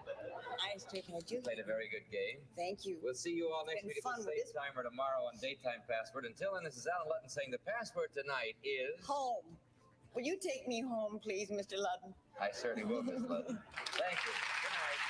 [0.59, 1.39] Nice to have had you.
[1.39, 2.43] Played a very good game.
[2.59, 2.99] Thank you.
[2.99, 5.23] We'll see you all next Been week fun at the with same time or tomorrow
[5.23, 6.27] on Daytime Password.
[6.27, 8.99] Until then, this is Allen Ludden saying the password tonight is.
[9.07, 9.55] Home.
[10.15, 11.79] Will you take me home, please, Mr.
[11.79, 12.15] Ludden?
[12.43, 13.55] I certainly will, Miss Ludden.
[14.03, 14.35] Thank you.
[14.63, 15.01] Good night.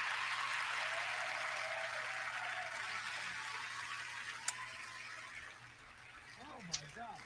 [6.41, 7.21] Oh, my God.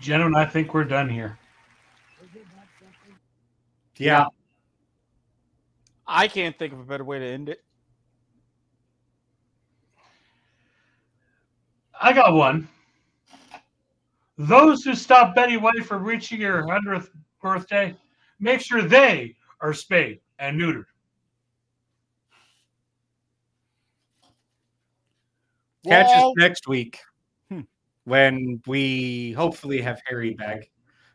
[0.00, 1.38] Gentlemen, I think we're done here.
[2.22, 2.46] Isn't?
[3.98, 4.26] Yeah.
[6.06, 7.62] I can't think of a better way to end it.
[12.00, 12.66] I got one.
[14.38, 17.10] Those who stop Betty White from reaching her 100th
[17.42, 17.94] birthday,
[18.38, 20.86] make sure they are spayed and neutered.
[25.86, 27.00] Catch Walt, us next week.
[28.04, 30.70] When we hopefully have Harry back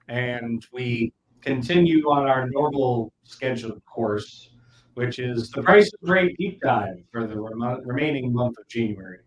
[0.07, 4.49] and we continue on our normal scheduled course,
[4.95, 9.19] which is the Price is Right deep dive for the remo- remaining month of January.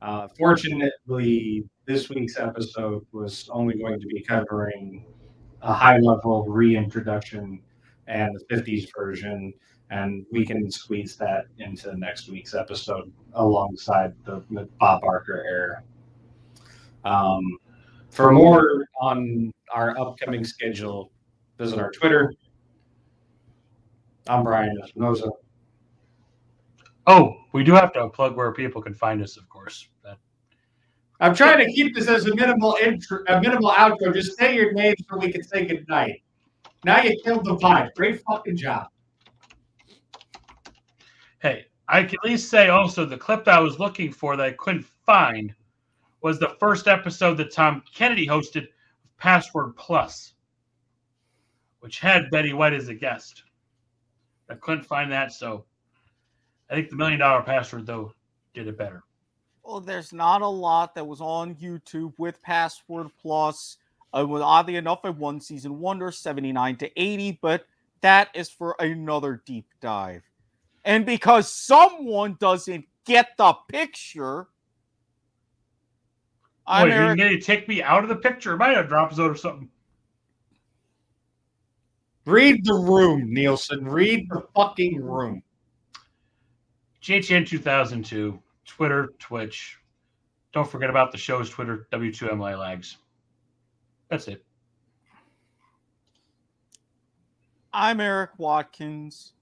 [0.00, 5.04] Uh, fortunately, this week's episode was only going to be covering
[5.62, 7.60] a high level reintroduction
[8.06, 9.52] and the 50s version,
[9.90, 15.82] and we can squeeze that into next week's episode alongside the, the Bob Barker era.
[17.08, 17.58] Um,
[18.10, 21.10] for more on our upcoming schedule,
[21.56, 22.32] visit our Twitter.
[24.26, 25.30] I'm Brian Espinoza.
[27.06, 29.88] Oh, we do have to plug where people can find us, of course.
[30.04, 30.18] That,
[31.20, 34.12] I'm trying to keep this as a minimal intro, a minimal outro.
[34.12, 36.22] Just say your name so we can say goodnight.
[36.84, 37.94] Now you killed the vibe.
[37.94, 38.88] Great fucking job.
[41.38, 44.46] hey, I can at least say also the clip that I was looking for that
[44.46, 45.54] I couldn't find
[46.20, 48.68] was the first episode that Tom Kennedy hosted
[49.18, 50.34] Password Plus,
[51.80, 53.44] which had Betty White as a guest.
[54.50, 55.64] I couldn't find that, so
[56.70, 58.12] I think the Million Dollar Password though
[58.54, 59.04] did it better.
[59.62, 63.76] Well, there's not a lot that was on YouTube with Password Plus.
[64.14, 67.66] Uh, oddly enough, I won season wonder 79 to 80, but
[68.00, 70.22] that is for another deep dive.
[70.84, 74.48] And because someone doesn't get the picture,
[76.68, 77.18] I'm you Eric.
[77.18, 78.52] need to take me out of the picture.
[78.52, 79.70] It might have drop zone or something.
[82.26, 83.88] Read the room, Nielsen.
[83.88, 85.42] Read the fucking room.
[87.02, 89.78] GHN 2002, Twitter, Twitch.
[90.52, 92.98] Don't forget about the show's Twitter, W2M Lags.
[94.10, 94.44] That's it.
[97.72, 99.32] I'm Eric Watkins.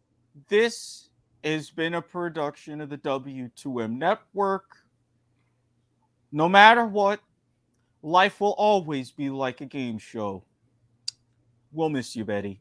[0.49, 1.11] This
[1.43, 4.77] has been a production of the W2M Network.
[6.33, 7.21] No matter what,
[8.03, 10.45] life will always be like a game show.
[11.73, 12.61] We'll miss you, Betty.